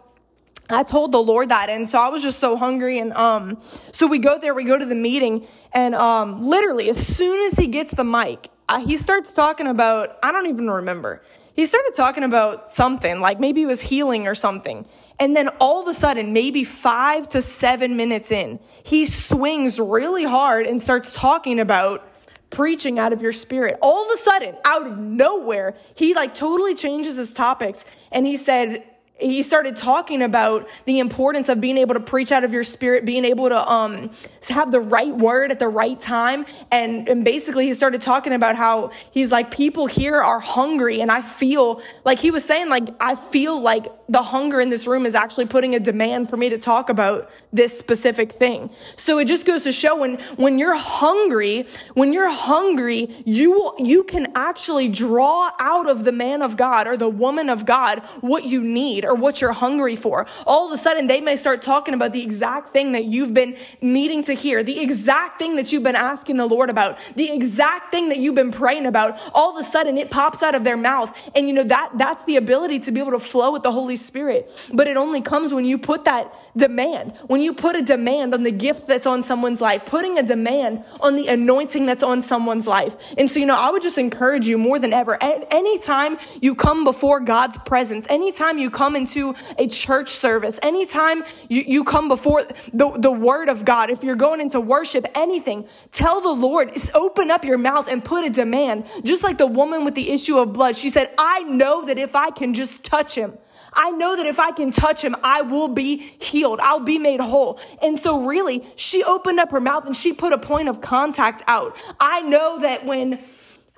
I 0.75 0.83
told 0.83 1.13
the 1.13 1.23
Lord 1.23 1.49
that. 1.49 1.71
And 1.71 1.89
so 1.89 1.99
I 1.99 2.09
was 2.09 2.23
just 2.23 2.39
so 2.39 2.57
hungry. 2.57 2.99
And 2.99 3.13
um, 3.15 3.59
so 3.61 4.07
we 4.07 4.19
go 4.19 4.39
there, 4.39 4.55
we 4.55 4.65
go 4.65 4.79
to 4.79 4.87
the 4.87 4.95
meeting, 4.95 5.47
and 5.73 5.95
um, 5.95 6.43
literally, 6.43 6.89
as 6.89 7.05
soon 7.05 7.47
as 7.47 7.55
he 7.55 7.67
gets 7.67 7.93
the 7.93 8.05
mic, 8.05 8.49
uh, 8.69 8.79
he 8.79 8.97
starts 8.97 9.35
talking 9.35 9.67
about, 9.67 10.19
I 10.23 10.33
don't 10.33 10.47
even 10.47 10.71
remember. 10.71 11.23
He 11.55 11.67
started 11.67 11.93
talking 11.95 12.25
about 12.25 12.73
something, 12.73 13.21
like 13.21 13.39
maybe 13.39 13.63
it 13.63 13.67
was 13.67 13.83
healing 13.83 14.27
or 14.27 14.35
something. 14.35 14.87
And 15.21 15.37
then 15.37 15.49
all 15.61 15.83
of 15.83 15.89
a 15.89 15.95
sudden, 15.95 16.33
maybe 16.33 16.65
five 16.65 17.29
to 17.31 17.43
seven 17.43 17.97
minutes 17.97 18.31
in, 18.31 18.59
he 18.85 19.05
swings 19.05 19.79
really 19.79 20.25
hard 20.25 20.67
and 20.67 20.81
starts 20.81 21.13
talking 21.13 21.61
about 21.61 22.09
preaching 22.49 22.99
out 22.99 23.13
of 23.13 23.21
your 23.21 23.33
spirit. 23.33 23.79
All 23.83 24.07
of 24.07 24.15
a 24.15 24.19
sudden, 24.19 24.57
out 24.65 24.87
of 24.87 24.97
nowhere, 24.97 25.75
he 25.95 26.15
like 26.15 26.35
totally 26.35 26.75
changes 26.75 27.17
his 27.17 27.35
topics. 27.35 27.85
And 28.11 28.27
he 28.27 28.37
said, 28.37 28.85
he 29.19 29.43
started 29.43 29.77
talking 29.77 30.23
about 30.23 30.69
the 30.85 30.99
importance 30.99 31.49
of 31.49 31.61
being 31.61 31.79
able 31.79 31.95
to 31.95 32.01
preach 32.01 32.33
out 32.33 32.45
of 32.45 32.53
your 32.53 32.65
spirit, 32.65 33.05
being 33.05 33.25
able 33.25 33.49
to 33.49 33.71
um, 33.71 34.11
have 34.49 34.73
the 34.73 34.81
right 34.81 35.15
word 35.15 35.51
at 35.51 35.59
the 35.59 35.69
right 35.69 35.99
time. 35.99 36.47
And, 36.71 37.09
and 37.09 37.25
basically, 37.25 37.67
he 37.67 37.75
started 37.75 38.03
talking 38.03 38.33
about 38.33 38.57
how 38.57 38.91
he's 39.13 39.31
like, 39.31 39.51
people 39.51 39.87
here 39.87 40.21
are 40.21 40.41
hungry. 40.41 41.01
And 41.01 41.11
I 41.11 41.23
feel 41.23 41.83
like 42.05 42.19
he 42.19 42.31
was 42.31 42.45
saying, 42.45 42.69
like, 42.69 42.89
I 43.01 43.15
feel 43.15 43.61
like 43.61 43.87
the 44.09 44.23
hunger 44.23 44.61
in 44.61 44.71
this 44.71 44.87
room 44.87 45.07
is 45.07 45.15
actually 45.15 45.47
putting 45.47 45.75
a 45.75 45.81
demand 45.81 46.29
for 46.29 46.37
me 46.37 46.49
to 46.49 46.59
talk 46.59 46.91
about 46.91 47.31
this 47.53 47.79
specific 47.79 48.33
thing. 48.33 48.71
So 48.97 49.19
it 49.19 49.27
just 49.27 49.47
goes 49.47 49.65
to 49.65 49.73
show 49.73 49.97
when, 49.97 50.17
when 50.37 50.59
you're 50.59 50.77
hungry, 50.77 51.67
when 51.95 52.13
you're 52.13 52.31
hungry, 52.31 53.09
you, 53.25 53.75
you 53.79 54.05
can 54.05 54.33
actually 54.35 54.89
draw 54.89 55.51
out 55.61 55.89
of 55.89 56.05
the 56.05 56.13
man 56.13 56.43
of 56.43 56.57
God 56.57 56.87
or 56.87 56.97
the 56.97 57.09
woman 57.09 57.49
of 57.49 57.65
God 57.65 58.01
what 58.21 58.45
you 58.45 58.63
need 58.63 59.02
or 59.05 59.15
what 59.15 59.41
you're 59.41 59.53
hungry 59.53 59.97
for. 59.97 60.27
All 60.47 60.67
of 60.67 60.73
a 60.73 60.83
sudden, 60.83 61.07
they 61.07 61.21
may 61.21 61.37
start 61.37 61.63
talking 61.63 61.95
about 61.95 62.13
the 62.13 62.23
exact 62.23 62.69
thing 62.69 62.93
that 62.93 63.05
you've 63.05 63.35
been 63.35 63.57
needing 63.81 64.25
to 64.25 64.35
hear, 64.35 64.63
the 64.63 64.81
exact 64.81 65.39
thing 65.39 65.57
that 65.57 65.73
you've 65.73 65.83
been 65.83 65.97
asking 65.97 66.37
the 66.37 66.47
Lord 66.47 66.71
about, 66.71 66.99
the 67.17 67.33
exact 67.33 67.91
thing 67.91 68.09
that 68.09 68.19
you've 68.19 68.35
been 68.35 68.53
praying 68.53 68.87
about. 68.87 69.19
All 69.35 69.57
of 69.57 69.65
a 69.65 69.69
sudden, 69.69 69.99
it 69.99 70.11
pops 70.11 70.43
out 70.43 70.55
of 70.55 70.65
their 70.65 70.77
mouth. 70.77 71.31
And 71.35 71.49
you 71.49 71.55
know, 71.55 71.65
that, 71.65 71.93
that's 71.97 72.25
the 72.25 72.37
ability 72.37 72.81
to 72.81 72.93
be 72.93 73.01
able 73.01 73.13
to 73.13 73.21
flow 73.21 73.53
with 73.53 73.63
the 73.63 73.73
Holy 73.73 73.97
Spirit. 73.97 74.71
But 74.73 74.89
it 74.89 74.97
only 74.97 75.21
comes 75.21 75.53
when 75.53 75.65
you 75.65 75.79
put 75.79 76.05
that 76.05 76.35
demand, 76.57 77.15
when 77.27 77.41
you 77.41 77.53
put 77.53 77.77
a 77.77 77.83
demand 77.83 78.35
on 78.35 78.43
the 78.43 78.51
gift 78.51 78.87
that's 78.87 79.07
on 79.07 79.23
someone's 79.23 79.61
life, 79.61 79.87
putting 79.87 80.19
a 80.19 80.23
demand 80.23 80.85
on 81.01 81.17
the 81.17 81.29
anointing 81.29 81.87
that's 81.87 82.03
on 82.03 82.23
someone's 82.23 82.67
life. 82.67 83.15
And 83.17 83.31
so, 83.31 83.41
you 83.41 83.47
know, 83.47 83.59
I 83.59 83.71
would 83.71 83.83
just 83.83 83.99
encourage 83.99 84.47
you 84.47 84.59
more 84.59 84.79
than 84.79 84.93
ever. 84.93 85.19
Anytime 85.23 86.19
you 86.41 86.55
come 86.55 86.85
before 86.85 87.21
God's 87.21 87.59
presence, 87.59 88.07
anytime 88.09 88.59
you 88.59 88.71
come 88.71 88.92
into 88.97 89.35
a 89.59 89.67
church 89.67 90.11
service, 90.11 90.59
anytime 90.63 91.25
you, 91.49 91.63
you 91.67 91.85
come 91.85 92.09
before 92.09 92.45
the, 92.73 92.91
the 92.99 93.13
word 93.13 93.49
of 93.49 93.65
God, 93.65 93.91
if 93.91 94.03
you're 94.03 94.17
going 94.17 94.41
into 94.41 94.61
worship, 94.61 95.07
anything, 95.15 95.67
tell 95.91 96.21
the 96.21 96.33
Lord, 96.33 96.73
open 96.95 97.31
up 97.31 97.45
your 97.45 97.59
mouth 97.59 97.89
and 97.89 98.05
put 98.05 98.25
a 98.25 98.31
demand. 98.31 98.87
Just 99.05 99.23
like 99.23 99.39
the 99.39 99.47
woman 99.47 99.85
with 99.85 99.95
the 99.95 100.11
issue 100.11 100.39
of 100.39 100.53
blood, 100.53 100.77
she 100.77 100.91
said, 100.91 101.11
I 101.19 101.43
know 101.45 101.87
that 101.87 101.99
if 101.99 102.15
I 102.17 102.31
can 102.31 102.55
just 102.55 102.83
touch 102.85 103.15
him, 103.15 103.39
I 103.75 103.91
know 103.93 104.17
that 104.17 104.27
if 104.27 104.39
I 104.39 104.53
can 104.53 104.71
touch 104.71 105.03
him, 105.03 105.17
I 105.23 105.43
will 105.43 105.69
be 105.69 105.97
healed. 105.97 106.61
I'll 106.61 106.81
be 106.81 106.99
made 106.99 107.21
whole. 107.21 107.59
And 107.83 107.99
so 107.99 108.27
really, 108.27 108.65
she 108.77 109.03
opened 109.03 109.41
up 109.41 109.51
her 109.51 109.61
mouth 109.61 109.87
and 109.87 109.97
she 109.97 110.13
put 110.13 110.33
a 110.33 110.39
point 110.39 110.69
of 110.69 110.81
contact 110.81 111.43
out. 111.47 111.77
I 111.99 112.23
know 112.23 112.61
that 112.61 112.85
when, 112.85 113.23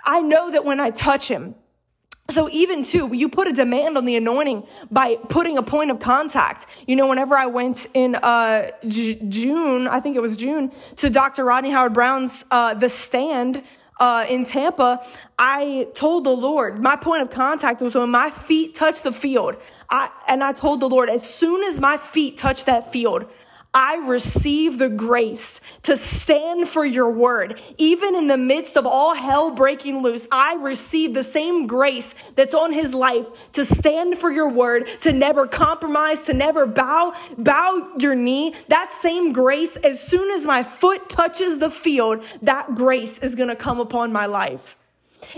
I 0.05 0.21
know 0.21 0.51
that 0.51 0.65
when 0.65 0.81
I 0.81 0.91
touch 0.91 1.29
him, 1.29 1.55
so 2.35 2.49
even 2.51 2.83
too, 2.83 3.15
you 3.15 3.29
put 3.29 3.49
a 3.49 3.53
demand 3.53 3.97
on 3.97 4.05
the 4.05 4.17
anointing 4.17 4.67
by 4.91 5.17
putting 5.29 5.57
a 5.57 5.63
point 5.63 5.91
of 5.91 6.01
contact. 6.01 6.67
You 6.87 6.97
know, 6.97 7.07
whenever 7.07 7.37
I 7.37 7.47
went 7.47 7.87
in 7.95 8.17
uh, 8.17 8.73
J- 8.87 9.21
June, 9.29 9.87
I 9.87 10.01
think 10.01 10.17
it 10.17 10.21
was 10.21 10.37
June, 10.37 10.73
to 10.97 11.09
Dr. 11.09 11.45
Rodney 11.45 11.71
Howard 11.71 11.95
Browne's 11.95 12.45
uh, 12.51 12.75
The 12.75 12.89
Stand 12.89 13.63
uh, 14.01 14.27
in 14.29 14.45
Tampa, 14.45 15.05
I 15.39 15.87
told 15.95 16.25
the 16.25 16.31
Lord, 16.31 16.83
my 16.83 16.97
point 16.97 17.23
of 17.23 17.31
contact 17.31 17.81
was 17.81 17.95
when 17.95 18.11
my 18.11 18.31
feet 18.31 18.75
touched 18.75 19.05
the 19.05 19.13
field. 19.13 19.57
I, 19.89 20.11
and 20.29 20.43
I 20.43 20.53
told 20.53 20.81
the 20.81 20.89
Lord, 20.89 21.09
as 21.09 21.23
soon 21.29 21.63
as 21.63 21.81
my 21.81 21.97
feet 21.97 22.37
touch 22.37 22.65
that 22.65 22.91
field, 22.91 23.27
I 23.75 23.97
receive 24.07 24.79
the 24.79 24.89
grace 24.89 25.61
to 25.83 25.97
stand 25.97 26.69
for 26.69 26.85
your 26.85 27.11
word. 27.11 27.61
Even 27.77 28.15
in 28.15 28.29
the 28.29 28.39
midst 28.39 28.77
of 28.77 28.87
all 28.87 29.15
hell 29.15 29.51
breaking 29.51 30.03
loose, 30.03 30.27
I 30.31 30.55
receive 30.55 31.13
the 31.13 31.25
same 31.25 31.67
grace 31.67 32.15
that's 32.37 32.55
on 32.55 32.73
his 32.73 32.95
life 32.95 33.51
to 33.53 33.65
stand 33.65 34.17
for 34.19 34.31
your 34.31 34.49
word, 34.49 34.87
to 35.01 35.13
never 35.13 35.47
compromise, 35.47 36.23
to 36.23 36.35
never 36.35 36.67
bow, 36.67 37.15
bow 37.37 37.95
your 37.99 38.15
knee. 38.15 38.55
That 38.69 38.93
same 38.93 39.33
grace, 39.33 39.77
as 39.77 40.01
soon 40.01 40.31
as 40.31 40.47
my 40.47 40.63
foot 40.63 41.11
touches 41.11 41.59
the 41.59 41.71
field, 41.71 42.25
that 42.43 42.75
grace 42.75 43.19
is 43.19 43.35
going 43.35 43.49
to 43.49 43.57
come 43.57 43.81
upon 43.81 44.13
my 44.13 44.27
life. 44.27 44.77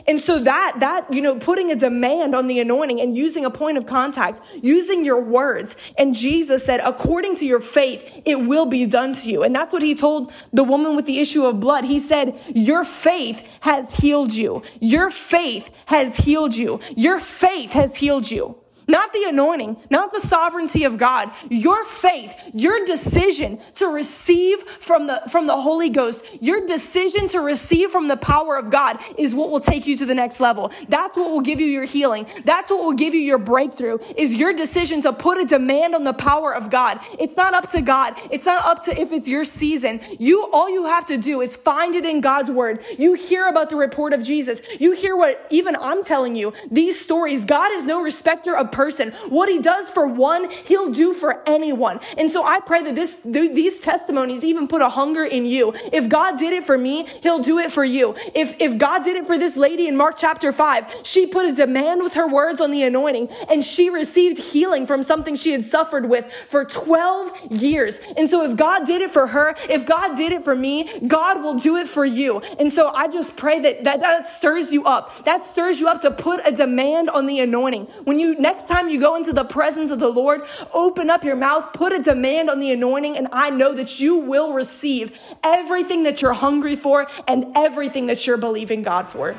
And 0.07 0.20
so 0.20 0.38
that, 0.40 0.77
that, 0.81 1.12
you 1.12 1.22
know, 1.22 1.37
putting 1.37 1.70
a 1.70 1.77
demand 1.77 2.35
on 2.35 2.46
the 2.46 2.61
anointing 2.61 3.01
and 3.01 3.16
using 3.16 3.44
a 3.44 3.51
point 3.51 3.79
of 3.79 3.87
contact, 3.87 4.40
using 4.62 5.05
your 5.05 5.22
words. 5.22 5.77
And 5.99 6.14
Jesus 6.14 6.64
said, 6.64 6.81
according 6.81 7.37
to 7.37 7.46
your 7.46 7.61
faith, 7.61 8.22
it 8.25 8.46
will 8.46 8.66
be 8.66 8.87
done 8.87 9.14
to 9.14 9.29
you. 9.29 9.42
And 9.42 9.55
that's 9.55 9.72
what 9.72 9.83
he 9.83 9.94
told 9.94 10.33
the 10.53 10.64
woman 10.64 10.96
with 10.96 11.07
the 11.07 11.20
issue 11.20 11.44
of 11.44 11.61
blood. 11.61 11.85
He 11.85 12.01
said, 12.01 12.38
your 12.55 12.85
faith 12.85 13.59
has 13.62 13.96
healed 13.96 14.35
you. 14.35 14.62
Your 14.81 15.11
faith 15.11 15.70
has 15.87 16.16
healed 16.16 16.57
you. 16.57 16.81
Your 16.96 17.20
faith 17.20 17.72
has 17.72 17.96
healed 17.96 18.31
you 18.31 18.59
not 18.88 19.12
the 19.12 19.25
anointing, 19.29 19.77
not 19.90 20.12
the 20.12 20.20
sovereignty 20.20 20.85
of 20.85 20.99
God. 20.99 21.31
Your 21.51 21.85
faith, 21.85 22.35
your 22.55 22.85
decision 22.85 23.59
to 23.75 23.87
receive 23.87 24.62
from 24.62 25.07
the, 25.07 25.22
from 25.31 25.46
the 25.46 25.57
Holy 25.57 25.90
Ghost, 25.90 26.25
your 26.40 26.66
decision 26.66 27.29
to 27.29 27.40
receive 27.40 27.90
from 27.90 28.09
the 28.09 28.16
power 28.16 28.57
of 28.57 28.70
God 28.70 28.99
is 29.18 29.35
what 29.35 29.51
will 29.51 29.61
take 29.61 29.87
you 29.87 29.96
to 29.96 30.07
the 30.07 30.14
next 30.14 30.40
level. 30.40 30.70
That's 30.88 31.16
what 31.16 31.31
will 31.31 31.40
give 31.40 31.61
you 31.61 31.66
your 31.66 31.85
healing. 31.85 32.27
That's 32.44 32.70
what 32.70 32.85
will 32.85 32.94
give 32.94 33.14
you 33.14 33.20
your 33.20 33.38
breakthrough 33.38 33.99
is 34.16 34.35
your 34.35 34.53
decision 34.53 35.03
to 35.03 35.12
put 35.12 35.38
a 35.38 35.44
demand 35.44 35.94
on 35.94 36.05
the 36.05 36.12
power 36.12 36.55
of 36.55 36.70
God. 36.70 37.01
It's 37.18 37.37
not 37.37 37.55
up 37.55 37.70
to 37.70 37.81
God. 37.81 38.14
It's 38.31 38.46
not 38.46 38.64
up 38.64 38.85
to 38.85 38.99
if 38.99 39.12
it's 39.12 39.29
your 39.29 39.44
season. 39.44 40.01
You, 40.18 40.49
all 40.53 40.70
you 40.70 40.87
have 40.87 41.07
to 41.07 41.16
do 41.16 41.40
is 41.40 41.57
find 41.57 41.94
it 41.94 42.07
in 42.07 42.20
God's 42.20 42.51
word. 42.51 42.85
You 42.99 43.14
hear 43.14 43.49
about 43.49 43.70
the 43.70 43.77
report 43.77 44.12
of 44.12 44.22
Jesus. 44.22 44.61
You 44.79 44.92
hear 44.92 45.16
what 45.16 45.46
even 45.51 45.77
I'm 45.77 46.05
telling 46.05 46.37
you, 46.37 46.53
these 46.70 47.01
stories. 47.01 47.44
God 47.44 47.72
is 47.72 47.85
no 47.85 48.01
respecter 48.01 48.57
of 48.57 48.70
person. 48.77 49.12
What 49.31 49.49
he 49.49 49.59
does 49.59 49.89
for 49.89 50.07
one, 50.07 50.51
he'll 50.67 50.93
do 50.93 51.15
for 51.15 51.43
anyone. 51.49 51.99
And 52.19 52.31
so 52.31 52.45
I 52.45 52.61
pray 52.61 52.83
that 52.83 52.95
this, 52.95 53.17
th- 53.23 53.55
these 53.55 53.81
testimonies 53.81 54.45
even 54.45 54.69
put 54.69 54.83
a 54.83 54.91
hunger 54.91 55.25
in 55.25 55.47
you. 55.47 55.73
If 55.95 56.11
God 56.11 56.39
did 56.39 56.53
it 56.53 56.65
for 56.65 56.77
me, 56.77 57.07
he'll 57.23 57.43
do 57.43 57.59
it 57.59 57.73
for 57.73 57.85
you. 57.85 58.15
If, 58.35 58.55
if 58.61 58.77
God 58.77 59.03
did 59.03 59.17
it 59.17 59.27
for 59.27 59.39
this 59.39 59.57
lady 59.57 59.89
in 59.89 59.97
Mark 59.97 60.17
chapter 60.19 60.53
five, 60.53 60.85
she 61.05 61.27
put 61.27 61.47
a 61.47 61.55
demand 61.55 62.03
with 62.03 62.12
her 62.15 62.29
words 62.29 62.61
on 62.61 62.71
the 62.71 62.83
anointing 62.83 63.31
and 63.51 63.65
she 63.65 63.89
received 63.89 64.37
healing 64.39 64.87
from 64.87 65.03
something 65.03 65.37
she 65.37 65.53
had 65.53 65.65
suffered 65.65 66.11
with 66.11 66.31
for 66.51 66.67
12 66.67 67.53
years. 67.53 67.99
And 68.19 68.29
so 68.29 68.45
if 68.45 68.57
God 68.57 68.87
did 68.87 69.01
it 69.01 69.11
for 69.11 69.29
her, 69.29 69.55
if 69.71 69.87
God 69.87 70.19
did 70.19 70.33
it 70.33 70.45
for 70.45 70.55
me, 70.55 71.01
God 71.07 71.43
will 71.43 71.55
do 71.55 71.77
it 71.77 71.89
for 71.89 72.05
you. 72.05 72.41
And 72.59 72.71
so 72.71 72.91
I 72.95 73.09
just 73.09 73.37
pray 73.37 73.59
that 73.61 73.85
that, 73.85 74.01
that 74.01 74.29
stirs 74.29 74.71
you 74.71 74.85
up. 74.85 75.25
That 75.25 75.41
stirs 75.41 75.81
you 75.81 75.89
up 75.89 76.03
to 76.03 76.11
put 76.11 76.41
a 76.45 76.53
demand 76.53 77.09
on 77.09 77.25
the 77.25 77.41
anointing. 77.41 77.87
When 78.05 78.19
you, 78.19 78.37
time 78.66 78.88
you 78.88 79.00
go 79.00 79.16
into 79.16 79.33
the 79.33 79.44
presence 79.44 79.90
of 79.90 79.98
the 79.98 80.09
Lord, 80.09 80.42
open 80.72 81.11
up 81.11 81.24
your 81.24 81.37
mouth, 81.37 81.72
put 81.72 81.92
a 81.92 82.02
demand 82.02 82.50
on 82.50 82.59
the 82.59 82.70
anointing, 82.70 83.16
and 83.16 83.29
I 83.33 83.50
know 83.50 83.74
that 83.74 84.00
you 84.00 84.16
will 84.16 84.52
receive 84.52 85.18
everything 85.42 86.02
that 86.05 86.22
you're 86.22 86.35
hungry 86.35 86.76
for 86.76 87.07
and 87.26 87.46
everything 87.57 88.07
that 88.07 88.26
you're 88.26 88.37
believing 88.37 88.83
God 88.83 89.09
for. 89.09 89.37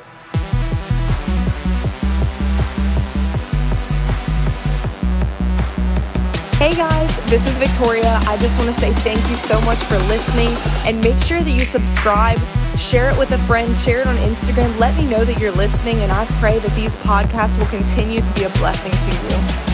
Hey 6.57 6.73
guys, 6.73 7.29
this 7.29 7.47
is 7.47 7.55
Victoria. 7.59 8.19
I 8.23 8.35
just 8.37 8.57
want 8.57 8.73
to 8.73 8.81
say 8.81 8.91
thank 8.91 9.19
you 9.29 9.35
so 9.35 9.61
much 9.61 9.77
for 9.77 9.97
listening 10.09 10.49
and 10.87 10.99
make 11.01 11.19
sure 11.19 11.39
that 11.39 11.51
you 11.51 11.63
subscribe, 11.63 12.39
share 12.77 13.09
it 13.09 13.17
with 13.17 13.31
a 13.31 13.37
friend, 13.39 13.75
share 13.75 14.01
it 14.01 14.07
on 14.07 14.15
Instagram. 14.17 14.77
Let 14.79 14.95
me 14.95 15.05
know 15.05 15.25
that 15.25 15.39
you're 15.39 15.51
listening, 15.51 15.97
and 15.99 16.11
I 16.11 16.25
pray 16.39 16.59
that 16.59 16.73
these 16.75 16.95
podcasts 16.97 17.57
will 17.57 17.65
continue 17.65 18.21
to 18.21 18.33
be 18.33 18.43
a 18.43 18.49
blessing 18.49 18.91
to 18.91 19.61
you. 19.61 19.66